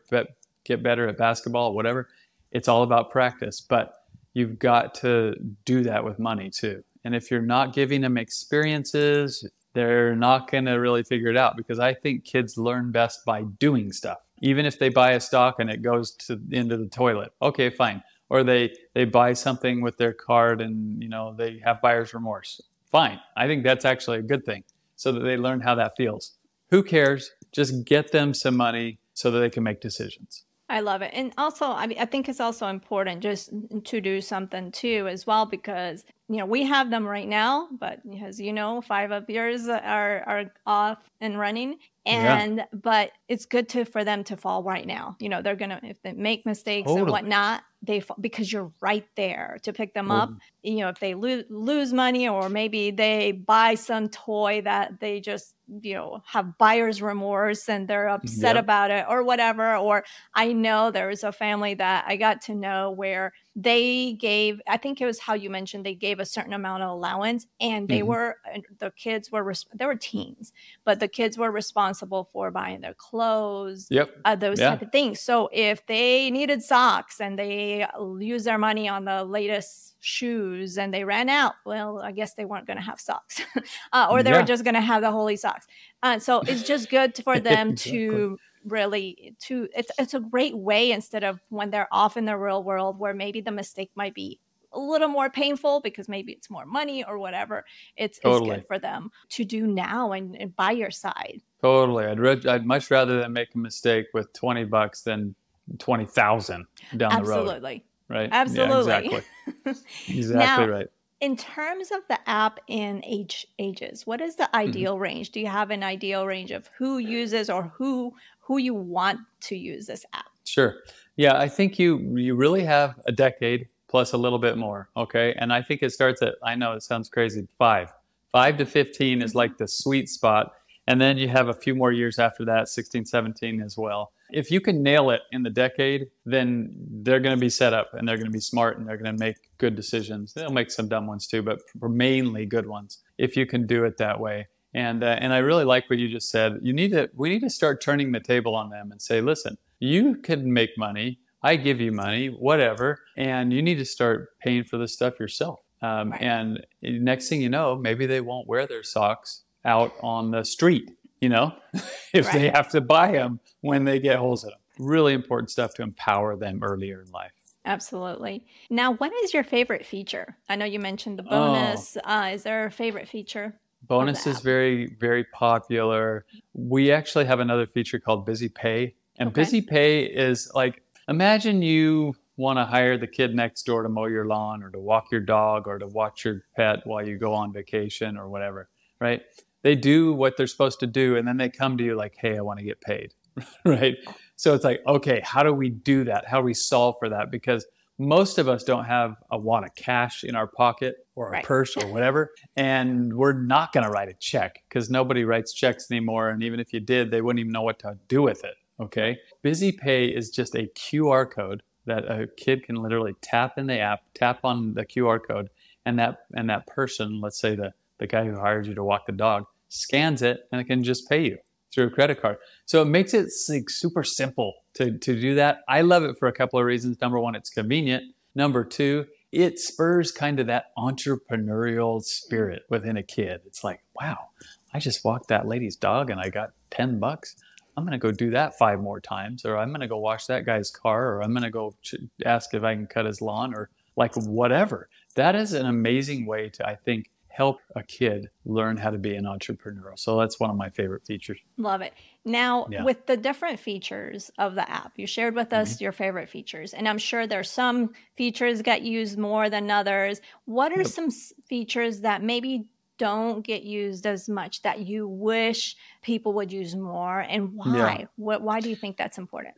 get 0.64 0.84
better 0.84 1.08
at 1.08 1.18
basketball, 1.18 1.74
whatever. 1.74 2.10
It's 2.52 2.68
all 2.68 2.84
about 2.84 3.12
practice, 3.12 3.62
but 3.62 3.94
you've 4.34 4.60
got 4.60 4.96
to 4.96 5.36
do 5.66 5.84
that 5.84 6.04
with 6.04 6.20
money 6.20 6.50
too. 6.50 6.84
And 7.04 7.16
if 7.16 7.30
you're 7.30 7.42
not 7.42 7.74
giving 7.74 8.02
them 8.02 8.18
experiences, 8.18 9.48
they're 9.74 10.16
not 10.16 10.50
going 10.50 10.66
to 10.66 10.74
really 10.74 11.04
figure 11.04 11.30
it 11.30 11.38
out 11.38 11.58
because 11.58 11.80
I 11.80 11.94
think 11.94 12.24
kids 12.24 12.58
learn 12.58 12.92
best 12.92 13.26
by 13.26 13.44
doing 13.60 13.92
stuff. 13.92 14.20
Even 14.42 14.66
if 14.66 14.78
they 14.78 14.90
buy 14.90 15.12
a 15.12 15.20
stock 15.20 15.60
and 15.60 15.70
it 15.70 15.82
goes 15.82 16.12
to 16.28 16.40
into 16.52 16.78
the 16.78 16.88
toilet, 16.88 17.32
okay, 17.42 17.70
fine. 17.70 18.04
Or 18.30 18.44
they 18.44 18.74
they 18.94 19.06
buy 19.06 19.34
something 19.34 19.82
with 19.82 19.98
their 19.98 20.14
card 20.14 20.62
and 20.62 21.02
you 21.02 21.10
know 21.10 21.34
they 21.36 21.60
have 21.64 21.82
buyer's 21.82 22.14
remorse, 22.14 22.62
fine. 22.92 23.20
I 23.36 23.48
think 23.48 23.64
that's 23.64 23.86
actually 23.86 24.20
a 24.20 24.24
good 24.24 24.46
thing, 24.46 24.64
so 24.96 25.12
that 25.12 25.20
they 25.22 25.38
learn 25.38 25.62
how 25.62 25.76
that 25.76 25.94
feels. 25.96 26.34
Who 26.70 26.84
cares? 26.84 27.32
Just 27.52 27.86
get 27.86 28.12
them 28.12 28.34
some 28.34 28.58
money 28.58 28.98
so 29.14 29.30
that 29.30 29.40
they 29.40 29.50
can 29.50 29.64
make 29.64 29.82
decisions. 29.82 30.46
I 30.74 30.80
love 30.80 31.04
it. 31.04 31.12
And 31.14 31.32
also, 31.38 31.68
I 31.68 31.86
mean, 31.86 32.00
I 32.00 32.06
think 32.06 32.28
it's 32.28 32.40
also 32.40 32.66
important 32.66 33.22
just 33.22 33.52
to 33.84 34.02
do 34.02 34.22
something 34.22 34.72
too 34.72 35.08
as 35.08 35.28
well 35.28 35.46
because 35.46 36.04
you 36.28 36.38
know 36.38 36.48
we 36.48 36.64
have 36.64 36.90
them 36.90 37.06
right 37.06 37.28
now, 37.28 37.68
but 37.80 38.00
as 38.24 38.40
you 38.40 38.52
know, 38.52 38.82
five 38.82 39.12
of 39.12 39.30
yours 39.30 39.68
are 39.68 40.24
are 40.24 40.52
off 40.66 41.12
and 41.22 41.38
running, 41.38 41.78
and 42.06 42.58
yeah. 42.58 42.66
but 42.74 43.12
it's 43.28 43.46
good 43.46 43.70
to 43.70 43.86
for 43.86 44.04
them 44.04 44.24
to 44.26 44.38
fall 44.38 44.64
right 44.64 44.86
now. 44.86 45.16
You 45.20 45.30
know, 45.30 45.42
they're 45.42 45.56
gonna 45.56 45.80
if 45.84 46.02
they 46.02 46.14
make 46.14 46.46
mistakes 46.46 46.88
totally. 46.88 47.02
and 47.02 47.12
whatnot, 47.12 47.64
they 47.82 48.00
fall 48.02 48.18
because 48.20 48.52
you're 48.52 48.72
right 48.82 49.06
there 49.16 49.58
to 49.64 49.74
pick 49.74 49.94
them 49.94 50.12
up. 50.12 50.30
You 50.64 50.78
know, 50.78 50.90
if 50.90 51.00
they 51.00 51.14
lose 51.14 51.46
lose 51.50 51.94
money 51.94 52.28
or 52.28 52.50
maybe 52.50 52.92
they 52.92 53.32
buy 53.32 53.76
some 53.76 54.10
toy 54.10 54.62
that 54.64 55.00
they 55.00 55.22
just 55.22 55.56
you 55.82 55.94
know 55.94 56.22
have 56.26 56.58
buyer's 56.58 57.02
remorse 57.02 57.70
and 57.70 57.88
they're 57.88 58.10
upset 58.10 58.56
yep. 58.56 58.64
about 58.64 58.92
it 58.92 59.06
or 59.10 59.24
whatever 59.24 59.78
or 59.78 60.04
i 60.36 60.52
know 60.52 60.92
there 60.92 61.08
was 61.08 61.24
a 61.24 61.32
family 61.32 61.74
that 61.74 62.04
i 62.06 62.18
got 62.18 62.42
to 62.42 62.54
know 62.54 62.92
where 62.92 63.32
they 63.56 64.14
gave 64.14 64.60
i 64.68 64.78
think 64.78 65.00
it 65.00 65.06
was 65.06 65.20
how 65.20 65.34
you 65.36 65.50
mentioned 65.50 65.86
they 65.86 65.94
gave 65.94 66.20
a 66.20 66.26
certain 66.26 66.54
amount 66.54 66.82
of 66.82 66.90
allowance 66.90 67.46
and 67.60 67.88
they 67.88 68.00
mm-hmm. 68.00 68.08
were 68.08 68.38
the 68.80 68.90
kids 68.92 69.32
were 69.32 69.54
they 69.76 69.86
were 69.86 69.96
teens 69.96 70.52
but 70.86 71.00
the 71.00 71.08
kids 71.08 71.38
were 71.38 71.52
responsible 71.52 72.28
for 72.34 72.50
buying 72.50 72.82
their 72.82 72.96
clothes 72.96 73.88
yep 73.92 74.10
uh, 74.26 74.36
those 74.36 74.60
yeah. 74.60 74.70
type 74.70 74.82
of 74.82 74.92
things 74.92 75.20
so 75.20 75.50
if 75.54 75.86
they 75.86 76.32
needed 76.32 76.64
socks 76.64 77.22
and 77.22 77.38
they 77.38 77.86
used 78.20 78.46
their 78.46 78.58
money 78.58 78.90
on 78.90 79.06
the 79.06 79.24
latest 79.24 79.96
shoes 80.00 80.80
and 80.80 80.92
they 80.92 81.04
ran 81.04 81.30
out 81.30 81.54
well 81.64 82.02
i 82.02 82.12
guess 82.12 82.34
they 82.34 82.46
weren't 82.46 82.66
going 82.66 82.78
to 82.78 82.84
have 82.84 83.00
socks 83.00 83.40
uh, 83.94 84.08
or 84.10 84.24
they 84.24 84.32
yeah. 84.32 84.40
were 84.40 84.46
just 84.46 84.64
going 84.64 84.74
to 84.74 84.82
have 84.82 85.02
the 85.02 85.12
holy 85.12 85.36
socks 85.36 85.68
uh, 86.02 86.18
so 86.18 86.42
it's 86.42 86.64
just 86.64 86.90
good 86.90 87.16
for 87.24 87.40
them 87.40 87.70
exactly. 87.70 88.00
to 88.00 88.38
really 88.66 89.36
to 89.40 89.68
it's 89.76 89.92
it's 89.98 90.14
a 90.14 90.20
great 90.20 90.58
way 90.58 90.92
instead 90.92 91.24
of 91.24 91.40
when 91.50 91.70
they're 91.70 91.88
off 91.92 92.18
in 92.18 92.26
the 92.26 92.38
real 92.38 92.64
world 92.64 92.98
where 93.00 93.14
maybe 93.14 93.42
the 93.42 93.52
mistake 93.52 93.92
might 93.96 94.14
be 94.14 94.40
a 94.74 94.80
little 94.80 95.08
more 95.08 95.30
painful 95.30 95.82
because 95.82 96.10
maybe 96.10 96.32
it's 96.32 96.50
more 96.50 96.66
money 96.66 97.04
or 97.04 97.18
whatever. 97.18 97.64
It's, 97.96 98.20
totally. 98.20 98.50
it's 98.50 98.58
good 98.58 98.68
for 98.68 98.80
them 98.80 99.12
to 99.30 99.46
do 99.46 99.68
now 99.68 100.12
and, 100.12 100.36
and 100.36 100.56
by 100.56 100.72
your 100.72 100.92
side. 100.92 101.42
Totally. 101.62 102.06
I'd, 102.06 102.20
re- 102.20 102.42
I'd 102.48 102.66
much 102.66 102.92
rather 102.92 103.20
than 103.20 103.34
make 103.34 103.54
a 103.56 103.58
mistake 103.58 104.08
with 104.14 104.34
20 104.34 104.66
bucks 104.66 105.02
than 105.02 105.36
20,000 105.80 106.66
down 106.98 107.12
Absolutely. 107.12 107.24
the 107.24 107.30
road. 107.30 107.40
Absolutely. 107.40 107.86
Right. 108.10 108.30
Absolutely. 108.32 108.92
Yeah, 108.92 109.00
exactly. 109.00 109.84
exactly 110.18 110.66
now, 110.66 110.72
right. 110.72 110.88
In 111.22 111.38
terms 111.38 111.92
of 111.92 112.02
the 112.10 112.20
app 112.30 112.60
in 112.68 113.02
age 113.06 113.48
ages, 113.58 114.06
what 114.06 114.20
is 114.20 114.36
the 114.36 114.44
mm-hmm. 114.44 114.58
ideal 114.58 114.94
mm-hmm. 114.96 115.04
range? 115.04 115.32
Do 115.32 115.40
you 115.40 115.48
have 115.48 115.72
an 115.72 115.82
ideal 115.82 116.28
range 116.28 116.52
of 116.52 116.70
who 116.78 116.98
uses 116.98 117.50
or 117.50 117.72
who 117.78 118.14
who 118.44 118.58
you 118.58 118.74
want 118.74 119.20
to 119.42 119.58
use 119.58 119.88
this 119.88 120.06
app? 120.14 120.26
Sure. 120.46 120.76
Yeah, 121.16 121.38
I 121.38 121.48
think 121.48 121.80
you 121.80 122.18
you 122.18 122.36
really 122.36 122.64
have 122.64 123.00
a 123.06 123.12
decade 123.12 123.68
plus 123.88 124.14
a 124.14 124.18
little 124.18 124.40
bit 124.40 124.58
more. 124.58 124.90
Okay, 124.98 125.34
and 125.38 125.54
I 125.54 125.62
think 125.62 125.84
it 125.84 125.92
starts 125.92 126.22
at 126.22 126.36
I 126.44 126.56
know 126.56 126.74
it 126.74 126.84
sounds 126.84 127.10
crazy 127.10 127.48
five. 127.58 127.94
Five 128.32 128.58
to 128.58 128.66
15 128.66 129.22
is 129.22 129.36
like 129.36 129.58
the 129.58 129.68
sweet 129.68 130.10
spot. 130.10 130.54
And 130.88 131.00
then 131.00 131.18
you 131.18 131.30
have 131.30 131.48
a 131.48 131.54
few 131.54 131.76
more 131.76 131.92
years 131.92 132.20
after 132.20 132.44
that, 132.46 132.68
16, 132.68 133.06
17 133.06 133.62
as 133.62 133.78
well. 133.78 134.12
If 134.32 134.52
you 134.52 134.60
can 134.60 134.82
nail 134.82 135.12
it 135.12 135.22
in 135.32 135.44
the 135.44 135.50
decade, 135.50 136.08
then 136.26 136.74
they're 137.04 137.20
going 137.20 137.36
to 137.36 137.40
be 137.40 137.50
set 137.50 137.74
up 137.74 137.94
and 137.94 138.08
they're 138.08 138.18
going 138.18 138.26
to 138.26 138.32
be 138.32 138.42
smart 138.42 138.78
and 138.78 138.88
they're 138.88 138.98
going 138.98 139.16
to 139.16 139.20
make 139.20 139.38
good 139.60 139.76
decisions. 139.76 140.34
They'll 140.34 140.50
make 140.50 140.72
some 140.72 140.88
dumb 140.88 141.06
ones 141.06 141.28
too, 141.28 141.44
but 141.44 141.60
mainly 141.80 142.46
good 142.46 142.68
ones 142.68 143.04
if 143.18 143.38
you 143.38 143.46
can 143.46 143.68
do 143.68 143.86
it 143.86 143.98
that 143.98 144.20
way. 144.20 144.48
And 144.74 145.04
uh, 145.04 145.18
and 145.20 145.34
I 145.34 145.38
really 145.38 145.66
like 145.66 145.90
what 145.90 146.00
you 146.00 146.10
just 146.10 146.30
said. 146.30 146.60
You 146.62 146.74
need 146.74 146.92
to 146.92 147.10
we 147.16 147.30
need 147.30 147.42
to 147.42 147.50
start 147.50 147.82
turning 147.82 148.12
the 148.12 148.20
table 148.20 148.56
on 148.56 148.70
them 148.70 148.92
and 148.92 149.02
say, 149.02 149.22
listen, 149.22 149.58
you 149.80 150.16
can 150.16 150.52
make 150.52 150.72
money. 150.78 151.20
I 151.44 151.58
give 151.58 151.82
you 151.82 151.92
money, 151.92 152.28
whatever, 152.28 153.00
and 153.18 153.52
you 153.52 153.62
need 153.62 153.76
to 153.76 153.86
start 153.86 154.40
paying 154.40 154.64
for 154.64 154.78
this 154.78 154.94
stuff 154.94 155.20
yourself. 155.20 155.60
Um, 155.82 156.12
right. 156.12 156.22
And 156.22 156.66
next 156.82 157.28
thing 157.28 157.42
you 157.42 157.50
know, 157.50 157.76
maybe 157.76 158.06
they 158.06 158.22
won't 158.22 158.48
wear 158.48 158.66
their 158.66 158.84
socks 158.84 159.44
out 159.66 159.94
on 160.02 160.32
the 160.32 160.44
street. 160.44 160.90
You 161.20 161.30
know, 161.30 161.54
if 162.14 162.26
right. 162.28 162.34
they 162.34 162.50
have 162.50 162.70
to 162.70 162.82
buy 162.82 163.12
them 163.12 163.40
when 163.62 163.84
they 163.84 164.00
get 164.00 164.18
holes 164.18 164.44
in 164.44 164.50
them. 164.50 164.60
Really 164.80 165.14
important 165.14 165.52
stuff 165.52 165.74
to 165.76 165.84
empower 165.84 166.36
them 166.36 166.64
earlier 166.64 167.02
in 167.02 167.12
life. 167.12 167.32
Absolutely. 167.66 168.46
Now, 168.70 168.94
what 168.94 169.14
is 169.24 169.34
your 169.34 169.44
favorite 169.44 169.86
feature? 169.86 170.38
I 170.50 170.56
know 170.56 170.66
you 170.66 170.80
mentioned 170.80 171.18
the 171.18 171.24
bonus. 171.24 171.98
Oh. 172.04 172.10
Uh, 172.10 172.32
is 172.34 172.44
there 172.44 172.66
a 172.66 172.72
favorite 172.72 173.08
feature? 173.08 173.56
Bonus 173.88 174.26
is 174.28 174.40
very, 174.40 174.96
very 175.00 175.26
popular. 175.26 176.26
We 176.54 176.92
actually 176.92 177.26
have 177.26 177.40
another 177.40 177.68
feature 177.68 178.00
called 178.00 178.26
Busy 178.26 178.50
Pay. 178.50 178.96
And 179.20 179.28
okay. 179.30 179.42
Busy 179.42 179.62
Pay 179.62 180.06
is 180.06 180.52
like 180.56 180.82
imagine 181.08 181.62
you 181.62 182.16
want 182.38 182.58
to 182.58 182.66
hire 182.66 182.98
the 182.98 183.08
kid 183.08 183.36
next 183.36 183.64
door 183.64 183.84
to 183.84 183.90
mow 183.90 184.06
your 184.06 184.26
lawn 184.26 184.64
or 184.64 184.70
to 184.72 184.80
walk 184.80 185.12
your 185.12 185.22
dog 185.22 185.68
or 185.68 185.78
to 185.78 185.88
watch 185.88 186.26
your 186.26 186.42
pet 186.56 186.80
while 186.86 187.06
you 187.06 187.18
go 187.18 187.34
on 187.34 187.54
vacation 187.54 188.18
or 188.18 188.28
whatever, 188.30 188.70
right? 189.00 189.22
They 189.62 189.76
do 189.76 190.14
what 190.14 190.36
they're 190.36 190.48
supposed 190.48 190.80
to 190.80 190.88
do 190.88 191.16
and 191.16 191.28
then 191.28 191.38
they 191.38 191.50
come 191.50 191.78
to 191.78 191.84
you 191.84 191.96
like, 191.96 192.16
hey, 192.18 192.38
I 192.38 192.42
want 192.42 192.60
to 192.60 192.66
get 192.66 192.82
paid, 192.82 193.14
right? 193.66 193.98
So 194.36 194.54
it's 194.56 194.64
like, 194.64 194.82
okay, 194.88 195.22
how 195.24 195.44
do 195.44 195.54
we 195.54 195.70
do 195.70 196.06
that? 196.06 196.28
How 196.28 196.40
do 196.40 196.46
we 196.46 196.54
solve 196.54 196.96
for 197.00 197.10
that? 197.10 197.30
Because 197.30 197.66
most 198.00 198.38
of 198.38 198.48
us 198.48 198.64
don't 198.64 198.86
have 198.86 199.16
a 199.32 199.38
wad 199.38 199.64
of 199.64 199.76
cash 199.76 200.24
in 200.24 200.36
our 200.36 200.48
pocket 200.48 200.96
or 201.16 201.28
a 201.28 201.32
right. 201.32 201.46
purse 201.46 201.78
or 201.78 201.88
whatever. 201.92 202.32
And 202.56 203.14
we're 203.14 203.34
not 203.34 203.72
going 203.72 203.86
to 203.86 203.90
write 203.90 204.10
a 204.10 204.14
check 204.14 204.64
because 204.68 204.90
nobody 204.90 205.24
writes 205.24 205.54
checks 205.54 205.90
anymore. 205.92 206.30
And 206.30 206.44
even 206.44 206.60
if 206.60 206.74
you 206.74 206.80
did, 206.80 207.12
they 207.12 207.22
wouldn't 207.22 207.40
even 207.40 207.52
know 207.52 207.62
what 207.62 207.80
to 207.80 207.98
do 208.08 208.22
with 208.22 208.44
it. 208.44 208.56
Okay. 208.80 209.18
Busy 209.42 209.72
Pay 209.72 210.08
is 210.08 210.30
just 210.30 210.56
a 210.56 210.68
QR 210.76 211.30
code 211.30 211.62
that 211.86 212.06
a 212.06 212.28
kid 212.38 212.64
can 212.64 212.76
literally 212.76 213.14
tap 213.22 213.58
in 213.58 213.68
the 213.68 213.78
app, 213.78 214.02
tap 214.16 214.40
on 214.44 214.74
the 214.74 214.86
QR 214.86 215.20
code, 215.26 215.50
and 215.86 216.00
that 216.00 216.20
and 216.34 216.50
that 216.50 216.66
person, 216.66 217.20
let's 217.22 217.40
say 217.40 217.56
the, 217.56 217.74
the 218.00 218.08
guy 218.08 218.26
who 218.26 218.40
hired 218.40 218.66
you 218.66 218.74
to 218.74 218.84
walk 218.84 219.06
the 219.06 219.12
dog, 219.12 219.46
scans 219.68 220.22
it 220.22 220.42
and 220.52 220.62
it 220.62 220.66
can 220.66 220.84
just 220.84 221.10
pay 221.10 221.24
you 221.24 221.38
through 221.74 221.88
a 221.88 221.90
credit 221.90 222.22
card. 222.22 222.38
So 222.66 222.82
it 222.82 222.86
makes 222.86 223.14
it 223.14 223.30
like 223.50 223.70
super 223.70 224.04
simple 224.04 224.54
to, 224.76 224.98
to 224.98 225.20
do 225.20 225.36
that. 225.36 225.60
I 225.68 225.82
love 225.82 226.04
it 226.04 226.18
for 226.20 226.28
a 226.28 226.34
couple 226.34 226.60
of 226.60 226.66
reasons. 226.66 227.00
Number 227.02 227.20
one, 227.20 227.36
it's 227.36 227.50
convenient. 227.50 228.04
Number 228.36 228.64
two, 228.64 229.06
it 229.32 229.60
spurs 229.60 230.12
kind 230.12 230.40
of 230.40 230.48
that 230.48 230.66
entrepreneurial 230.78 232.02
spirit 232.04 232.64
within 232.70 232.98
a 232.98 233.04
kid. 233.04 233.42
It's 233.46 233.64
like, 233.64 233.82
wow, 234.00 234.30
I 234.74 234.80
just 234.80 235.04
walked 235.04 235.30
that 235.30 235.48
lady's 235.48 235.76
dog 235.76 236.10
and 236.10 236.20
I 236.20 236.30
got 236.30 236.52
10 236.72 237.00
bucks. 237.00 237.36
I'm 237.76 237.84
going 237.84 237.94
to 237.94 237.98
go 237.98 238.12
do 238.12 238.30
that 238.32 238.58
five 238.58 238.80
more 238.80 239.02
times, 239.02 239.46
or 239.46 239.58
I'm 239.58 239.70
going 239.70 239.82
to 239.82 239.88
go 239.88 239.98
wash 239.98 240.28
that 240.28 240.46
guy's 240.46 240.70
car, 240.70 241.16
or 241.16 241.24
I'm 241.24 241.32
going 241.32 241.44
to 241.44 241.50
go 241.50 241.76
ch- 241.82 241.96
ask 242.24 242.54
if 242.54 242.64
I 242.64 242.76
can 242.76 242.86
cut 242.86 243.06
his 243.06 243.20
lawn, 243.20 243.56
or 243.56 243.72
like 243.96 244.14
whatever. 244.16 244.90
That 245.16 245.36
is 245.36 245.54
an 245.54 245.66
amazing 245.66 246.28
way 246.28 246.50
to, 246.50 246.68
I 246.68 246.76
think, 246.76 247.10
help 247.34 247.58
a 247.76 247.82
kid 247.82 248.28
learn 248.46 248.78
how 248.78 248.92
to 248.92 249.00
be 249.00 249.16
an 249.16 249.26
entrepreneur. 249.26 249.94
So 249.96 250.20
that's 250.20 250.40
one 250.40 250.52
of 250.52 250.56
my 250.56 250.70
favorite 250.70 251.04
features. 251.04 251.40
Love 251.58 251.82
it. 251.82 251.94
Now, 252.24 252.68
yeah. 252.70 252.84
with 252.84 253.08
the 253.08 253.18
different 253.18 253.60
features 253.60 254.30
of 254.38 254.54
the 254.54 254.70
app, 254.70 254.94
you 254.98 255.08
shared 255.08 255.34
with 255.34 255.52
us 255.52 255.76
mm-hmm. 255.76 255.84
your 255.84 255.92
favorite 255.94 256.30
features, 256.30 256.74
and 256.74 256.88
I'm 256.88 257.00
sure 257.00 257.26
there's 257.26 257.50
some 257.50 257.94
features 258.16 258.62
get 258.62 258.84
used 258.84 259.18
more 259.18 259.50
than 259.50 259.72
others. 259.72 260.22
What 260.46 260.72
are 260.74 260.84
yep. 260.84 260.88
some 260.88 261.10
features 261.10 262.02
that 262.02 262.22
maybe 262.22 262.66
don't 262.98 263.46
get 263.46 263.64
used 263.64 264.06
as 264.06 264.30
much 264.30 264.62
that 264.62 264.80
you 264.80 265.08
wish 265.08 265.76
people 266.02 266.34
would 266.34 266.52
use 266.52 266.76
more 266.76 267.22
and 267.22 267.54
why? 267.54 267.98
Yeah. 268.00 268.06
what, 268.16 268.42
why 268.42 268.60
do 268.60 268.70
you 268.70 268.76
think 268.76 268.98
that's 268.98 269.18
important? 269.18 269.56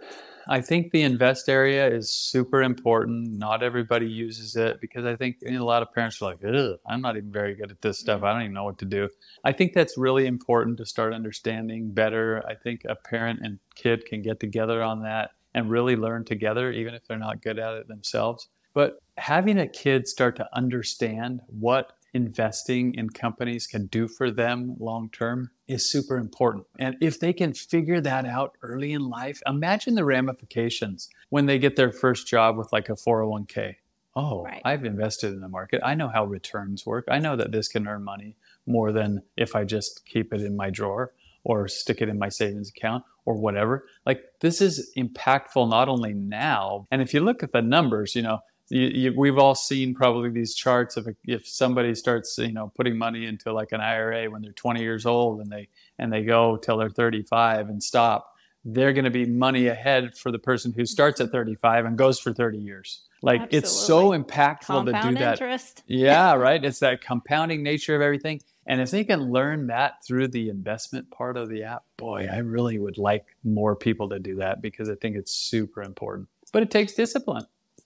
I 0.48 0.62
think 0.62 0.92
the 0.92 1.02
invest 1.02 1.50
area 1.50 1.88
is 1.88 2.10
super 2.10 2.62
important. 2.62 3.34
Not 3.34 3.64
everybody 3.64 4.08
uses 4.08 4.56
it 4.56 4.80
because 4.80 5.06
i 5.06 5.16
think 5.16 5.38
a 5.48 5.58
lot 5.58 5.82
of 5.82 5.94
parents 5.94 6.22
are 6.22 6.34
like 6.34 6.80
i'm 6.86 7.02
not 7.02 7.18
even 7.18 7.32
very 7.32 7.56
good 7.56 7.72
at 7.72 7.82
this 7.82 8.00
stuff. 8.00 8.18
Mm-hmm. 8.18 8.26
I 8.26 8.34
don't 8.34 8.42
even 8.44 8.54
know 8.54 8.64
what 8.64 8.78
to 8.80 8.86
do. 8.86 9.10
I 9.44 9.52
think 9.52 9.74
that's 9.74 9.98
really 9.98 10.28
important 10.28 10.78
to 10.78 10.86
start 10.86 11.14
understanding 11.14 11.92
better. 11.92 12.44
I 12.48 12.56
think 12.56 12.82
a 12.86 12.96
parent 12.96 13.40
and 13.44 13.60
kid 13.76 14.06
can 14.06 14.22
get 14.22 14.40
together 14.40 14.82
on 14.82 15.04
that 15.04 15.32
and 15.54 15.70
really 15.70 15.96
learn 15.96 16.26
together 16.26 16.72
even 16.72 16.94
if 16.94 17.08
they're 17.08 17.18
not 17.18 17.42
good 17.42 17.60
at 17.60 17.74
it 17.74 17.88
themselves. 17.88 18.50
But 18.74 19.00
having 19.18 19.58
a 19.58 19.68
kid 19.68 20.08
start 20.08 20.36
to 20.36 20.48
understand 20.54 21.40
what 21.48 21.94
investing 22.16 22.96
in 22.96 23.10
companies 23.10 23.68
can 23.68 23.88
do 23.88 24.08
for 24.08 24.32
them 24.32 24.76
long 24.80 25.10
term 25.10 25.52
is 25.68 25.92
super 25.92 26.18
important. 26.18 26.66
And 26.80 26.96
if 27.02 27.20
they 27.20 27.34
can 27.34 27.54
figure 27.54 28.00
that 28.02 28.26
out 28.26 28.58
early 28.64 28.94
in 28.94 29.10
life, 29.10 29.42
imagine 29.46 29.96
the 29.96 30.06
ramifications 30.06 31.10
when 31.30 31.46
they 31.46 31.60
get 31.60 31.76
their 31.76 31.92
first 31.92 32.26
job 32.26 32.58
with 32.58 32.72
like 32.72 32.88
a 32.88 32.94
401k. 32.94 33.76
Oh, 34.16 34.44
right. 34.44 34.62
I've 34.64 34.86
invested 34.86 35.34
in 35.34 35.42
the 35.42 35.50
market. 35.50 35.82
I 35.84 35.94
know 35.94 36.08
how 36.08 36.24
returns 36.24 36.86
work. 36.86 37.06
I 37.12 37.20
know 37.20 37.36
that 37.36 37.52
this 37.52 37.68
can 37.68 37.86
earn 37.86 38.04
money 38.04 38.38
more 38.66 38.94
than 38.94 39.22
if 39.36 39.54
I 39.54 39.66
just 39.66 40.06
keep 40.06 40.34
it 40.34 40.42
in 40.42 40.56
my 40.56 40.70
drawer 40.70 41.12
or 41.44 41.68
stick 41.68 42.02
it 42.02 42.08
in 42.08 42.18
my 42.18 42.30
savings 42.30 42.70
account 42.70 43.04
or 43.26 43.36
whatever. 43.36 43.88
Like 44.06 44.24
this 44.40 44.62
is 44.62 44.90
impactful 44.98 45.70
not 45.70 45.90
only 45.90 46.14
now, 46.14 46.88
and 46.92 47.02
if 47.02 47.14
you 47.14 47.20
look 47.20 47.44
at 47.44 47.52
the 47.52 47.62
numbers, 47.62 48.16
you 48.16 48.22
know, 48.22 48.40
you, 48.70 48.88
you, 48.88 49.14
we've 49.16 49.38
all 49.38 49.56
seen 49.56 49.94
probably 49.94 50.30
these 50.30 50.56
charts 50.56 50.98
of 50.98 51.08
if 51.26 51.48
somebody 51.48 51.94
starts 51.94 52.38
you 52.38 52.52
know 52.52 52.72
putting 52.76 52.98
money 52.98 53.26
into 53.26 53.54
like 53.54 53.72
an 53.72 53.82
IRA 53.82 54.30
when 54.30 54.42
they're 54.42 54.52
20 54.52 54.82
years 54.82 55.06
old 55.06 55.42
and 55.42 55.52
they 55.52 55.68
and 56.00 56.12
they 56.12 56.24
go 56.24 56.58
till 56.58 56.78
they're 56.78 56.90
35 56.90 57.70
and 57.70 57.82
stop 57.82 58.36
they're 58.66 58.94
going 58.94 59.06
to 59.06 59.12
be 59.12 59.26
money 59.26 59.68
ahead 59.68 60.18
for 60.18 60.32
the 60.32 60.40
person 60.40 60.74
who 60.74 60.86
starts 60.86 61.22
at 61.22 61.30
35 61.30 61.86
and 61.86 61.98
goes 61.98 62.20
for 62.20 62.34
30 62.34 62.58
years. 62.58 63.02
Like 63.22 63.42
Absolutely. 63.42 63.58
it's 63.60 63.72
so 63.72 64.10
impactful 64.10 64.66
Compound 64.66 65.04
to 65.04 65.10
do 65.10 65.20
that. 65.20 65.40
interest. 65.40 65.84
yeah 65.88 66.34
right? 66.34 66.64
It's 66.64 66.80
that 66.80 67.02
compounding 67.02 67.62
nature 67.62 67.96
of 67.96 68.02
everything. 68.02 68.42
And 68.66 68.82
if 68.82 68.90
they 68.90 69.04
can 69.04 69.32
learn 69.32 69.68
that 69.68 70.04
through 70.04 70.30
the 70.30 70.50
investment 70.50 71.12
part 71.12 71.38
of 71.38 71.50
the 71.50 71.62
app 71.62 71.84
boy 71.98 72.28
i 72.32 72.38
really 72.38 72.80
would 72.80 72.98
like 72.98 73.26
more 73.44 73.76
people 73.76 74.10
to 74.10 74.18
do 74.18 74.36
that 74.38 74.60
because 74.60 74.90
i 74.90 74.96
think 74.96 75.16
it's 75.16 75.32
super 75.32 75.84
important. 75.84 76.28
But 76.52 76.64
it 76.64 76.72
takes 76.72 76.94
discipline 76.94 77.46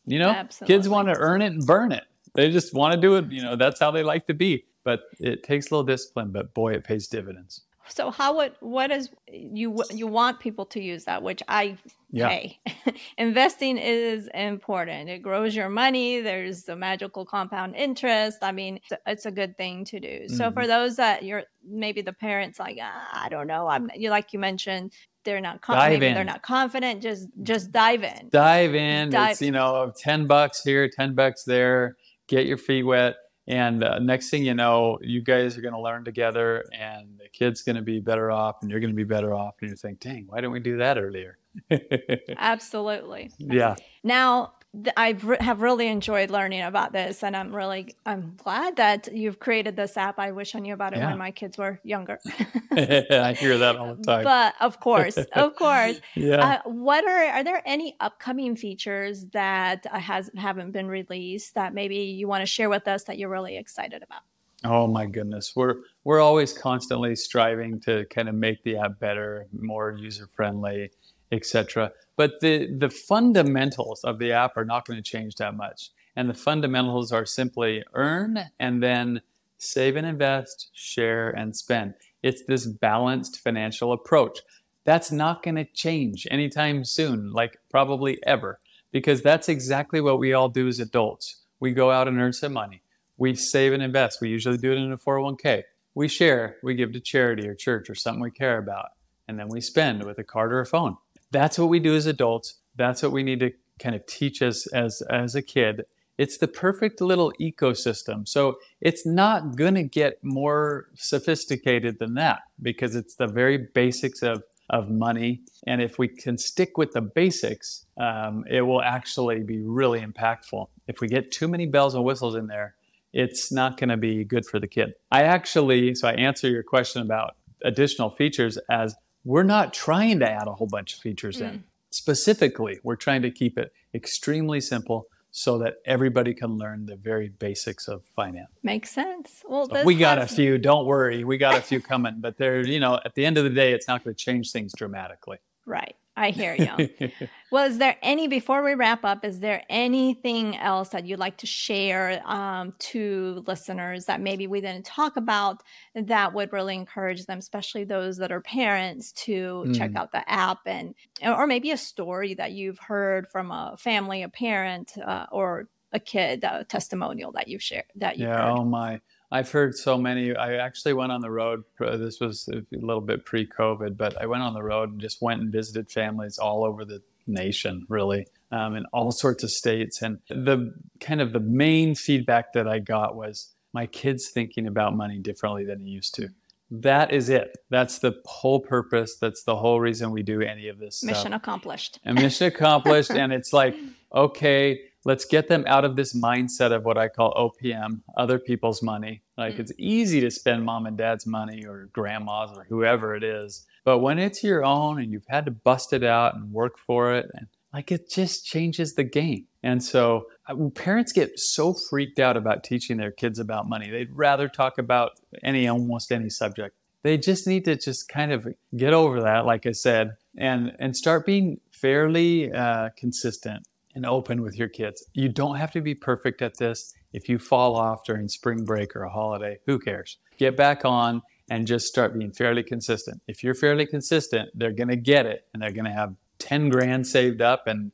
you 0.09 0.19
know, 0.19 0.29
Absolutely. 0.29 0.75
kids 0.75 0.89
want 0.89 1.07
to 1.07 1.15
earn 1.17 1.41
it 1.41 1.47
and 1.47 1.65
burn 1.65 1.91
it. 1.91 2.03
They 2.33 2.51
just 2.51 2.73
want 2.73 2.93
to 2.93 2.99
do 2.99 3.15
it. 3.15 3.31
You 3.31 3.41
know, 3.41 3.55
that's 3.55 3.79
how 3.79 3.91
they 3.91 4.03
like 4.03 4.27
to 4.27 4.33
be. 4.33 4.65
But 4.83 5.01
it 5.19 5.43
takes 5.43 5.67
a 5.69 5.73
little 5.73 5.83
discipline. 5.83 6.31
But 6.31 6.53
boy, 6.53 6.73
it 6.73 6.83
pays 6.83 7.07
dividends. 7.07 7.61
So 7.89 8.11
how 8.11 8.35
would 8.37 8.53
what 8.59 8.91
is 8.91 9.09
you 9.27 9.83
you 9.91 10.05
want 10.07 10.39
people 10.39 10.65
to 10.67 10.81
use 10.81 11.05
that? 11.05 11.23
Which 11.23 11.41
I 11.47 11.77
yeah. 12.11 12.29
hey, 12.29 12.59
investing 13.17 13.77
is 13.77 14.29
important. 14.33 15.09
It 15.09 15.19
grows 15.19 15.55
your 15.55 15.69
money. 15.69 16.21
There's 16.21 16.69
a 16.69 16.75
magical 16.75 17.25
compound 17.25 17.75
interest. 17.75 18.39
I 18.41 18.51
mean, 18.51 18.79
it's 19.07 19.25
a 19.25 19.31
good 19.31 19.57
thing 19.57 19.85
to 19.85 19.99
do. 19.99 20.07
Mm-hmm. 20.07 20.35
So 20.35 20.51
for 20.51 20.67
those 20.67 20.97
that 20.97 21.23
you're 21.23 21.43
maybe 21.67 22.01
the 22.01 22.13
parents 22.13 22.59
like 22.59 22.77
ah, 22.81 23.25
I 23.25 23.29
don't 23.29 23.47
know. 23.47 23.67
I'm 23.67 23.89
you 23.95 24.11
like 24.11 24.33
you 24.33 24.39
mentioned 24.39 24.93
they're 25.25 25.41
not 25.41 25.61
confident. 25.61 26.01
They're 26.01 26.23
not 26.23 26.41
confident. 26.41 27.01
Just 27.01 27.27
just 27.43 27.71
dive 27.71 28.03
in. 28.03 28.29
Dive 28.29 28.75
in. 28.75 29.09
Dive. 29.09 29.31
It's 29.31 29.41
you 29.41 29.51
know 29.51 29.91
ten 29.95 30.27
bucks 30.27 30.63
here, 30.63 30.89
ten 30.89 31.15
bucks 31.15 31.43
there. 31.43 31.97
Get 32.27 32.45
your 32.45 32.57
feet 32.57 32.83
wet, 32.83 33.15
and 33.49 33.83
uh, 33.83 33.97
next 33.97 34.29
thing 34.29 34.45
you 34.45 34.53
know, 34.53 34.99
you 35.01 35.23
guys 35.23 35.57
are 35.57 35.61
going 35.61 35.73
to 35.73 35.81
learn 35.81 36.05
together, 36.05 36.63
and 36.71 37.17
the 37.17 37.27
kid's 37.29 37.63
going 37.63 37.75
to 37.75 37.81
be 37.81 37.99
better 37.99 38.29
off, 38.29 38.57
and 38.61 38.69
you're 38.69 38.79
going 38.79 38.91
to 38.91 38.95
be 38.95 39.03
better 39.03 39.33
off, 39.33 39.55
and 39.61 39.71
you 39.71 39.75
think, 39.75 39.99
dang, 39.99 40.25
why 40.27 40.37
didn't 40.37 40.51
we 40.51 40.59
do 40.59 40.77
that 40.77 40.99
earlier? 40.99 41.39
Absolutely. 42.37 43.31
Yeah. 43.39 43.75
Now 44.03 44.53
I 44.95 45.17
have 45.39 45.63
really 45.63 45.87
enjoyed 45.87 46.29
learning 46.29 46.61
about 46.61 46.93
this, 46.93 47.23
and 47.23 47.35
I'm 47.35 47.55
really 47.55 47.95
I'm 48.05 48.35
glad 48.37 48.75
that 48.75 49.11
you've 49.11 49.39
created 49.39 49.75
this 49.75 49.97
app. 49.97 50.19
I 50.19 50.31
wish 50.31 50.53
I 50.53 50.59
knew 50.59 50.75
about 50.75 50.93
it 50.93 50.99
yeah. 50.99 51.09
when 51.09 51.17
my 51.17 51.31
kids 51.31 51.57
were 51.57 51.79
younger. 51.83 52.19
I 52.71 53.33
hear 53.33 53.57
that 53.57 53.77
all 53.77 53.95
the 53.95 54.03
time. 54.03 54.23
But 54.23 54.53
of 54.59 54.79
course, 54.79 55.17
of 55.33 55.55
course. 55.55 55.99
yeah. 56.15 56.61
Uh, 56.65 56.69
what 56.69 57.03
are 57.03 57.25
are 57.25 57.43
there 57.43 57.63
any 57.65 57.95
upcoming 57.99 58.55
features 58.55 59.25
that 59.31 59.87
has 59.87 60.29
haven't 60.37 60.71
been 60.71 60.87
released 60.87 61.55
that 61.55 61.73
maybe 61.73 61.95
you 61.95 62.27
want 62.27 62.43
to 62.43 62.45
share 62.45 62.69
with 62.69 62.87
us 62.87 63.05
that 63.05 63.17
you're 63.17 63.29
really 63.29 63.57
excited 63.57 64.03
about? 64.03 64.21
Oh 64.63 64.85
my 64.85 65.07
goodness, 65.07 65.53
we're 65.55 65.77
we're 66.03 66.19
always 66.19 66.53
constantly 66.53 67.15
striving 67.15 67.79
to 67.81 68.05
kind 68.11 68.29
of 68.29 68.35
make 68.35 68.61
the 68.63 68.77
app 68.77 68.99
better, 68.99 69.47
more 69.51 69.95
user 69.97 70.27
friendly 70.27 70.91
etc. 71.31 71.91
But 72.15 72.41
the, 72.41 72.67
the 72.75 72.89
fundamentals 72.89 74.03
of 74.03 74.19
the 74.19 74.31
app 74.31 74.57
are 74.57 74.65
not 74.65 74.85
going 74.85 75.01
to 75.01 75.09
change 75.09 75.35
that 75.35 75.55
much. 75.55 75.91
And 76.15 76.29
the 76.29 76.33
fundamentals 76.33 77.11
are 77.11 77.25
simply 77.25 77.83
earn 77.93 78.39
and 78.59 78.83
then 78.83 79.21
save 79.57 79.95
and 79.95 80.05
invest, 80.05 80.69
share 80.73 81.29
and 81.29 81.55
spend. 81.55 81.93
It's 82.23 82.43
this 82.45 82.65
balanced 82.65 83.39
financial 83.39 83.93
approach. 83.93 84.39
That's 84.83 85.11
not 85.11 85.43
going 85.43 85.55
to 85.55 85.65
change 85.65 86.27
anytime 86.31 86.83
soon, 86.83 87.31
like 87.31 87.57
probably 87.69 88.19
ever, 88.25 88.59
because 88.91 89.21
that's 89.21 89.47
exactly 89.47 90.01
what 90.01 90.19
we 90.19 90.33
all 90.33 90.49
do 90.49 90.67
as 90.67 90.79
adults. 90.79 91.43
We 91.59 91.71
go 91.71 91.91
out 91.91 92.07
and 92.07 92.19
earn 92.19 92.33
some 92.33 92.53
money. 92.53 92.81
We 93.17 93.35
save 93.35 93.73
and 93.73 93.83
invest. 93.83 94.19
We 94.21 94.29
usually 94.29 94.57
do 94.57 94.71
it 94.71 94.77
in 94.77 94.91
a 94.91 94.97
401k. 94.97 95.63
We 95.93 96.07
share, 96.07 96.57
we 96.63 96.75
give 96.75 96.93
to 96.93 96.99
charity 96.99 97.47
or 97.47 97.55
church 97.55 97.89
or 97.89 97.95
something 97.95 98.21
we 98.21 98.31
care 98.31 98.57
about. 98.57 98.87
And 99.27 99.37
then 99.37 99.49
we 99.49 99.61
spend 99.61 100.03
with 100.05 100.17
a 100.17 100.23
card 100.23 100.51
or 100.51 100.61
a 100.61 100.65
phone 100.65 100.97
that's 101.31 101.57
what 101.59 101.69
we 101.69 101.79
do 101.79 101.95
as 101.95 102.05
adults. 102.05 102.55
That's 102.75 103.03
what 103.03 103.11
we 103.11 103.23
need 103.23 103.39
to 103.41 103.51
kind 103.79 103.95
of 103.95 104.05
teach 104.05 104.41
us 104.41 104.67
as 104.67 105.01
as 105.09 105.35
a 105.35 105.41
kid. 105.41 105.83
It's 106.17 106.37
the 106.37 106.47
perfect 106.49 106.99
little 106.99 107.31
ecosystem. 107.39 108.27
So 108.27 108.59
it's 108.81 109.05
not 109.05 109.55
going 109.55 109.75
to 109.75 109.83
get 109.83 110.21
more 110.21 110.89
sophisticated 110.95 111.97
than 111.97 112.15
that 112.15 112.41
because 112.61 112.93
it's 112.93 113.15
the 113.15 113.27
very 113.27 113.57
basics 113.57 114.21
of 114.21 114.43
of 114.69 114.89
money. 114.89 115.41
And 115.65 115.81
if 115.81 115.97
we 115.97 116.07
can 116.07 116.37
stick 116.37 116.77
with 116.77 116.91
the 116.91 117.01
basics, 117.01 117.85
um, 117.97 118.43
it 118.49 118.61
will 118.61 118.81
actually 118.81 119.41
be 119.43 119.61
really 119.61 119.99
impactful. 120.01 120.67
If 120.87 121.01
we 121.01 121.07
get 121.07 121.31
too 121.31 121.47
many 121.47 121.65
bells 121.65 121.95
and 121.95 122.03
whistles 122.03 122.35
in 122.35 122.47
there, 122.47 122.75
it's 123.11 123.51
not 123.51 123.77
going 123.77 123.89
to 123.89 123.97
be 123.97 124.23
good 124.23 124.45
for 124.45 124.59
the 124.59 124.67
kid. 124.67 124.93
I 125.11 125.23
actually, 125.23 125.95
so 125.95 126.07
I 126.07 126.13
answer 126.13 126.47
your 126.47 126.63
question 126.63 127.01
about 127.01 127.35
additional 127.63 128.11
features 128.11 128.57
as 128.69 128.95
we're 129.23 129.43
not 129.43 129.73
trying 129.73 130.19
to 130.19 130.29
add 130.29 130.47
a 130.47 130.53
whole 130.53 130.67
bunch 130.67 130.93
of 130.95 130.99
features 130.99 131.37
mm. 131.37 131.49
in. 131.49 131.63
Specifically, 131.91 132.79
we're 132.83 132.95
trying 132.95 133.21
to 133.23 133.31
keep 133.31 133.57
it 133.57 133.71
extremely 133.93 134.61
simple 134.61 135.07
so 135.31 135.57
that 135.59 135.75
everybody 135.85 136.33
can 136.33 136.57
learn 136.57 136.85
the 136.85 136.95
very 136.95 137.29
basics 137.29 137.87
of 137.87 138.03
finance. 138.15 138.49
Makes 138.63 138.91
sense. 138.91 139.43
Well, 139.47 139.69
so 139.69 139.83
we 139.83 139.95
got 139.95 140.17
has... 140.17 140.31
a 140.31 140.35
few. 140.35 140.57
Don't 140.57 140.85
worry, 140.85 141.23
we 141.23 141.37
got 141.37 141.55
a 141.55 141.61
few 141.61 141.81
coming, 141.93 142.15
but 142.19 142.37
they're 142.37 142.65
you 142.65 142.79
know 142.79 142.99
at 143.05 143.15
the 143.15 143.25
end 143.25 143.37
of 143.37 143.43
the 143.43 143.49
day, 143.49 143.73
it's 143.73 143.87
not 143.87 144.03
going 144.03 144.15
to 144.15 144.23
change 144.23 144.51
things 144.51 144.71
dramatically. 144.75 145.37
Right. 145.65 145.95
I 146.19 146.31
hear 146.31 146.53
you. 146.53 147.09
well, 147.51 147.65
is 147.65 147.77
there 147.77 147.95
any, 148.01 148.27
before 148.27 148.61
we 148.61 148.73
wrap 148.73 149.05
up, 149.05 149.23
is 149.23 149.39
there 149.39 149.63
anything 149.69 150.57
else 150.57 150.89
that 150.89 151.05
you'd 151.05 151.19
like 151.19 151.37
to 151.37 151.47
share 151.47 152.21
um, 152.25 152.73
to 152.79 153.41
listeners 153.47 154.05
that 154.05 154.19
maybe 154.19 154.45
we 154.45 154.59
didn't 154.59 154.85
talk 154.85 155.15
about 155.15 155.63
that 155.95 156.33
would 156.33 156.51
really 156.51 156.75
encourage 156.75 157.25
them, 157.25 157.39
especially 157.39 157.85
those 157.85 158.17
that 158.17 158.33
are 158.33 158.41
parents, 158.41 159.13
to 159.13 159.63
mm. 159.65 159.77
check 159.77 159.95
out 159.95 160.11
the 160.11 160.29
app 160.29 160.59
and, 160.65 160.93
or 161.23 161.47
maybe 161.47 161.71
a 161.71 161.77
story 161.77 162.33
that 162.33 162.51
you've 162.51 162.79
heard 162.79 163.27
from 163.29 163.51
a 163.51 163.75
family, 163.79 164.23
a 164.23 164.29
parent, 164.29 164.91
uh, 165.05 165.25
or 165.31 165.69
a 165.93 165.99
kid, 165.99 166.43
a 166.43 166.65
testimonial 166.65 167.31
that 167.31 167.47
you've 167.47 167.63
shared 167.63 167.85
that 167.95 168.17
you've 168.17 168.27
yeah, 168.27 168.49
heard? 168.49 168.59
oh 168.59 168.65
my. 168.65 168.99
I've 169.31 169.51
heard 169.51 169.75
so 169.75 169.97
many. 169.97 170.35
I 170.35 170.55
actually 170.55 170.93
went 170.93 171.11
on 171.11 171.21
the 171.21 171.29
road. 171.29 171.63
This 171.79 172.19
was 172.19 172.49
a 172.51 172.63
little 172.71 173.01
bit 173.01 173.25
pre 173.25 173.45
COVID, 173.45 173.95
but 173.95 174.19
I 174.21 174.25
went 174.25 174.41
on 174.43 174.53
the 174.53 174.63
road 174.63 174.91
and 174.91 174.99
just 174.99 175.21
went 175.21 175.41
and 175.41 175.51
visited 175.51 175.91
families 175.91 176.39
all 176.39 176.63
over 176.63 176.83
the 176.83 177.01
nation, 177.27 177.85
really, 177.89 178.25
um, 178.51 178.75
in 178.75 178.85
all 178.91 179.11
sorts 179.23 179.43
of 179.43 179.51
states. 179.51 180.01
And 180.01 180.19
the 180.29 180.73
kind 180.99 181.21
of 181.21 181.33
the 181.33 181.39
main 181.39 181.95
feedback 181.95 182.53
that 182.53 182.67
I 182.67 182.79
got 182.79 183.15
was 183.15 183.53
my 183.71 183.85
kids 183.85 184.29
thinking 184.33 184.65
about 184.65 184.95
money 184.95 185.19
differently 185.19 185.63
than 185.63 185.81
he 185.81 185.91
used 185.91 186.15
to. 186.15 186.29
That 186.71 187.11
is 187.11 187.29
it. 187.29 187.57
That's 187.69 187.99
the 187.99 188.13
whole 188.25 188.59
purpose. 188.59 189.17
That's 189.19 189.43
the 189.43 189.55
whole 189.55 189.79
reason 189.79 190.11
we 190.11 190.21
do 190.21 190.41
any 190.41 190.67
of 190.67 190.77
this. 190.77 191.03
Mission 191.03 191.31
stuff. 191.31 191.41
accomplished. 191.41 191.99
And 192.03 192.15
mission 192.15 192.47
accomplished. 192.47 193.09
and 193.15 193.33
it's 193.33 193.53
like, 193.53 193.75
okay, 194.13 194.79
let's 195.05 195.25
get 195.25 195.47
them 195.47 195.63
out 195.67 195.85
of 195.85 195.95
this 195.95 196.15
mindset 196.15 196.71
of 196.71 196.83
what 196.83 196.97
I 196.97 197.07
call 197.07 197.33
OPM, 197.33 198.01
other 198.17 198.39
people's 198.39 198.81
money. 198.83 199.23
Like 199.37 199.55
mm. 199.55 199.59
it's 199.59 199.71
easy 199.77 200.19
to 200.21 200.31
spend 200.31 200.65
mom 200.65 200.85
and 200.85 200.97
dad's 200.97 201.25
money 201.25 201.65
or 201.65 201.89
grandma's 201.93 202.51
or 202.55 202.65
whoever 202.69 203.15
it 203.15 203.23
is. 203.23 203.65
But 203.85 203.99
when 203.99 204.19
it's 204.19 204.43
your 204.43 204.63
own 204.63 204.99
and 204.99 205.11
you've 205.11 205.27
had 205.29 205.45
to 205.45 205.51
bust 205.51 205.93
it 205.93 206.03
out 206.03 206.35
and 206.35 206.51
work 206.51 206.77
for 206.77 207.13
it, 207.13 207.29
and 207.33 207.47
like 207.73 207.91
it 207.91 208.09
just 208.09 208.45
changes 208.45 208.95
the 208.95 209.03
game. 209.03 209.45
And 209.63 209.83
so 209.83 210.27
parents 210.75 211.11
get 211.11 211.39
so 211.39 211.75
freaked 211.89 212.19
out 212.19 212.37
about 212.37 212.63
teaching 212.63 212.97
their 212.97 213.11
kids 213.11 213.39
about 213.39 213.69
money. 213.69 213.89
They'd 213.89 214.11
rather 214.11 214.47
talk 214.47 214.77
about 214.77 215.11
any 215.43 215.67
almost 215.67 216.11
any 216.11 216.29
subject. 216.29 216.75
They 217.03 217.17
just 217.17 217.47
need 217.47 217.65
to 217.65 217.77
just 217.77 218.09
kind 218.09 218.33
of 218.33 218.47
get 218.75 218.93
over 218.93 219.21
that, 219.21 219.45
like 219.45 219.65
I 219.65 219.71
said, 219.71 220.11
and 220.37 220.73
and 220.79 220.95
start 220.95 221.25
being 221.25 221.59
fairly 221.71 222.51
uh, 222.51 222.89
consistent 222.97 223.65
and 223.99 224.05
open 224.05 224.41
with 224.41 224.57
your 224.57 224.69
kids. 224.69 225.05
You 225.13 225.27
don't 225.27 225.57
have 225.57 225.71
to 225.71 225.81
be 225.81 225.93
perfect 225.93 226.41
at 226.41 226.57
this. 226.57 226.93
If 227.11 227.27
you 227.27 227.37
fall 227.37 227.75
off 227.75 228.05
during 228.05 228.29
spring 228.29 228.63
break 228.63 228.95
or 228.95 229.03
a 229.03 229.09
holiday, 229.09 229.59
who 229.65 229.77
cares? 229.77 230.17
Get 230.37 230.55
back 230.55 230.85
on 230.85 231.21
and 231.51 231.67
just 231.67 231.85
start 231.87 232.17
being 232.17 232.31
fairly 232.31 232.63
consistent. 232.63 233.21
If 233.27 233.43
you're 233.43 233.53
fairly 233.53 233.85
consistent, 233.85 234.51
they're 234.55 234.71
going 234.71 234.87
to 234.87 234.95
get 234.95 235.25
it 235.25 235.43
and 235.53 235.61
they're 235.61 235.73
going 235.73 235.83
to 235.83 235.91
have 235.91 236.15
10 236.37 236.69
grand 236.69 237.07
saved 237.07 237.41
up 237.41 237.67
and 237.67 237.91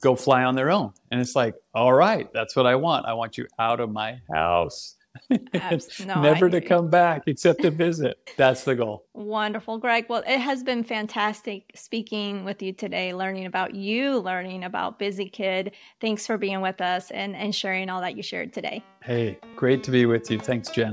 go 0.00 0.14
fly 0.14 0.44
on 0.44 0.54
their 0.54 0.70
own. 0.70 0.92
And 1.10 1.20
it's 1.20 1.34
like, 1.34 1.56
all 1.74 1.92
right, 1.92 2.32
that's 2.32 2.54
what 2.54 2.66
I 2.66 2.76
want. 2.76 3.06
I 3.06 3.14
want 3.14 3.36
you 3.36 3.48
out 3.58 3.80
of 3.80 3.90
my 3.90 4.20
house. 4.32 4.94
no, 5.30 6.22
Never 6.22 6.48
to 6.50 6.60
come 6.60 6.88
back 6.88 7.22
except 7.26 7.62
to 7.62 7.70
visit. 7.70 8.30
That's 8.36 8.64
the 8.64 8.74
goal. 8.74 9.04
Wonderful, 9.14 9.78
Gregg. 9.78 10.06
Well, 10.08 10.22
it 10.26 10.38
has 10.38 10.62
been 10.62 10.84
fantastic 10.84 11.72
speaking 11.74 12.44
with 12.44 12.62
you 12.62 12.72
today, 12.72 13.12
learning 13.14 13.46
about 13.46 13.74
you, 13.74 14.18
learning 14.18 14.64
about 14.64 14.98
Busy 14.98 15.28
Kid. 15.28 15.72
Thanks 16.00 16.26
for 16.26 16.38
being 16.38 16.60
with 16.60 16.80
us 16.80 17.10
and, 17.10 17.34
and 17.36 17.54
sharing 17.54 17.90
all 17.90 18.00
that 18.00 18.16
you 18.16 18.22
shared 18.22 18.52
today. 18.52 18.82
Hey, 19.02 19.38
great 19.56 19.82
to 19.84 19.90
be 19.90 20.06
with 20.06 20.30
you. 20.30 20.38
Thanks, 20.38 20.70
Jen. 20.70 20.92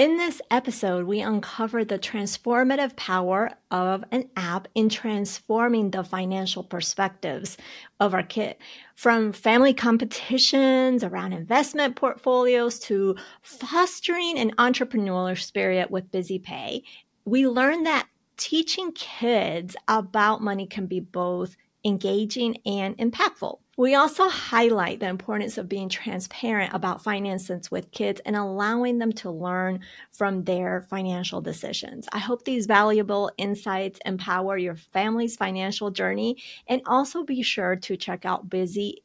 In 0.00 0.16
this 0.16 0.40
episode, 0.50 1.04
we 1.04 1.20
uncover 1.20 1.84
the 1.84 1.98
transformative 1.98 2.96
power 2.96 3.50
of 3.70 4.02
an 4.10 4.30
app 4.34 4.66
in 4.74 4.88
transforming 4.88 5.90
the 5.90 6.02
financial 6.02 6.64
perspectives 6.64 7.58
of 8.00 8.14
our 8.14 8.22
kid. 8.22 8.56
From 8.94 9.34
family 9.34 9.74
competitions 9.74 11.04
around 11.04 11.34
investment 11.34 11.96
portfolios 11.96 12.78
to 12.78 13.16
fostering 13.42 14.38
an 14.38 14.52
entrepreneurial 14.52 15.38
spirit 15.38 15.90
with 15.90 16.10
Busy 16.10 16.38
Pay, 16.38 16.82
we 17.26 17.46
learn 17.46 17.82
that 17.82 18.08
teaching 18.38 18.92
kids 18.92 19.76
about 19.86 20.42
money 20.42 20.66
can 20.66 20.86
be 20.86 21.00
both 21.00 21.58
engaging 21.84 22.56
and 22.64 22.96
impactful. 22.96 23.58
We 23.76 23.94
also 23.94 24.28
highlight 24.28 25.00
the 25.00 25.08
importance 25.08 25.56
of 25.56 25.68
being 25.68 25.88
transparent 25.88 26.74
about 26.74 27.02
finances 27.02 27.70
with 27.70 27.92
kids 27.92 28.20
and 28.26 28.36
allowing 28.36 28.98
them 28.98 29.12
to 29.12 29.30
learn 29.30 29.80
from 30.12 30.44
their 30.44 30.82
financial 30.90 31.40
decisions. 31.40 32.08
I 32.12 32.18
hope 32.18 32.44
these 32.44 32.66
valuable 32.66 33.30
insights 33.38 34.00
empower 34.04 34.58
your 34.58 34.76
family's 34.76 35.36
financial 35.36 35.90
journey 35.90 36.36
and 36.66 36.82
also 36.84 37.22
be 37.22 37.42
sure 37.42 37.76
to 37.76 37.96
check 37.96 38.26
out 38.26 38.50
busykid.com. 38.50 38.98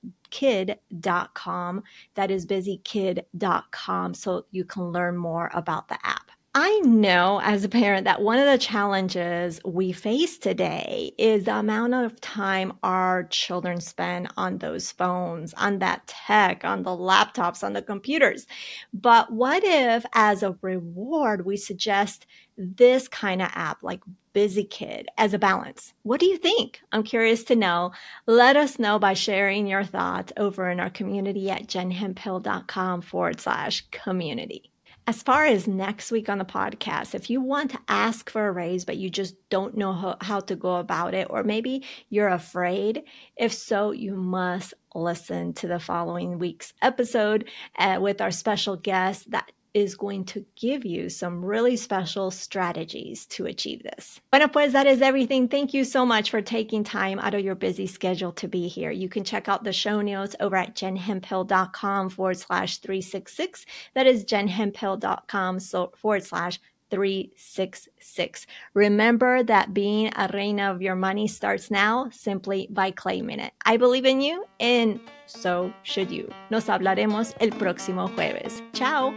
That 2.15 2.31
is 2.31 2.45
busykid.com 2.45 4.13
so 4.13 4.45
you 4.51 4.65
can 4.65 4.83
learn 4.91 5.15
more 5.15 5.51
about 5.53 5.87
the 5.87 5.99
app. 6.03 6.24
I 6.57 6.79
know 6.85 7.41
as 7.43 7.65
a 7.65 7.69
parent 7.69 8.05
that 8.05 8.21
one 8.21 8.39
of 8.39 8.45
the 8.45 8.57
challenges 8.57 9.59
we 9.65 9.91
face 9.91 10.37
today 10.37 11.11
is 11.17 11.43
the 11.43 11.57
amount 11.57 11.95
of 11.95 12.21
time 12.21 12.71
our 12.81 13.25
children 13.25 13.81
spend 13.81 14.29
on 14.37 14.59
those 14.59 14.89
phones, 14.89 15.53
on 15.55 15.79
that 15.79 16.07
tech, 16.07 16.63
on 16.63 16.83
the 16.83 16.91
laptops, 16.91 17.61
on 17.61 17.73
the 17.73 17.81
computers. 17.81 18.47
But 18.93 19.33
what 19.33 19.65
if, 19.65 20.05
as 20.13 20.43
a 20.43 20.57
reward, 20.61 21.45
we 21.45 21.57
suggest 21.57 22.25
this 22.57 23.09
kind 23.09 23.41
of 23.41 23.49
app 23.53 23.83
like 23.83 23.99
Busy 24.31 24.63
Kid 24.63 25.09
as 25.17 25.33
a 25.33 25.39
balance? 25.39 25.93
What 26.03 26.21
do 26.21 26.25
you 26.25 26.37
think? 26.37 26.79
I'm 26.93 27.03
curious 27.03 27.43
to 27.45 27.57
know. 27.57 27.91
Let 28.27 28.55
us 28.55 28.79
know 28.79 28.97
by 28.97 29.13
sharing 29.13 29.67
your 29.67 29.83
thoughts 29.83 30.31
over 30.37 30.69
in 30.69 30.79
our 30.79 30.89
community 30.89 31.49
at 31.49 31.67
jenhemphill.com 31.67 33.01
forward 33.01 33.41
slash 33.41 33.85
community. 33.91 34.71
As 35.07 35.21
far 35.21 35.45
as 35.45 35.67
next 35.67 36.11
week 36.11 36.29
on 36.29 36.39
the 36.39 36.45
podcast, 36.45 37.13
if 37.13 37.29
you 37.29 37.39
want 37.39 37.69
to 37.69 37.79
ask 37.87 38.27
for 38.27 38.47
a 38.47 38.51
raise, 38.51 38.85
but 38.85 38.97
you 38.97 39.07
just 39.11 39.35
don't 39.49 39.77
know 39.77 39.93
how, 39.93 40.17
how, 40.19 40.39
to 40.39 40.55
go 40.55 40.77
about 40.77 41.13
it, 41.13 41.27
or 41.29 41.43
maybe 41.43 41.83
you're 42.09 42.27
afraid, 42.27 43.03
if 43.37 43.53
so, 43.53 43.91
you 43.91 44.15
must 44.15 44.73
listen 44.95 45.53
to 45.53 45.67
the 45.67 45.79
following 45.79 46.39
week's 46.39 46.73
episode 46.81 47.47
uh, 47.77 47.99
with 48.01 48.19
our 48.19 48.31
special 48.31 48.77
guest 48.77 49.29
that 49.29 49.51
is 49.75 49.93
going 49.93 50.23
to 50.23 50.45
give 50.55 50.85
you 50.85 51.09
some 51.09 51.43
really 51.43 51.75
special 51.75 52.31
strategies 52.31 53.25
to 53.25 53.45
achieve 53.45 53.83
this. 53.83 54.21
Bueno, 54.31 54.47
pues 54.47 54.71
that 54.71 54.87
is 54.87 55.01
everything. 55.01 55.49
Thank 55.49 55.73
you 55.73 55.83
so 55.83 56.05
much 56.05 56.31
for 56.31 56.41
taking 56.41 56.83
time 56.85 57.19
out 57.19 57.33
of 57.33 57.41
your 57.41 57.55
busy 57.55 57.85
schedule 57.85 58.31
to 58.31 58.47
be 58.47 58.69
here. 58.69 58.89
You 58.89 59.09
can 59.09 59.25
check 59.25 59.49
out 59.49 59.65
the 59.65 59.73
show 59.73 59.99
notes 60.01 60.35
over 60.39 60.55
at 60.55 60.75
jenhemphill.com 60.75 62.09
forward 62.09 62.37
slash 62.37 62.77
366. 62.77 63.65
That 63.93 64.07
is 64.07 64.23
jenhemphill.com 64.23 65.59
forward 65.59 66.23
slash 66.23 66.59
366. 66.89 68.47
Remember 68.73 69.43
that 69.43 69.73
being 69.73 70.11
a 70.15 70.29
reina 70.33 70.71
of 70.71 70.81
your 70.81 70.95
money 70.95 71.27
starts 71.27 71.69
now 71.69 72.07
simply 72.11 72.67
by 72.69 72.91
claiming 72.91 73.39
it. 73.39 73.51
I 73.65 73.75
believe 73.75 74.05
in 74.05 74.21
you 74.21 74.45
and 74.61 75.01
so 75.25 75.73
should 75.83 76.11
you. 76.11 76.31
Nos 76.49 76.65
hablaremos 76.67 77.33
el 77.41 77.49
próximo 77.49 78.07
jueves. 78.15 78.61
Ciao. 78.71 79.13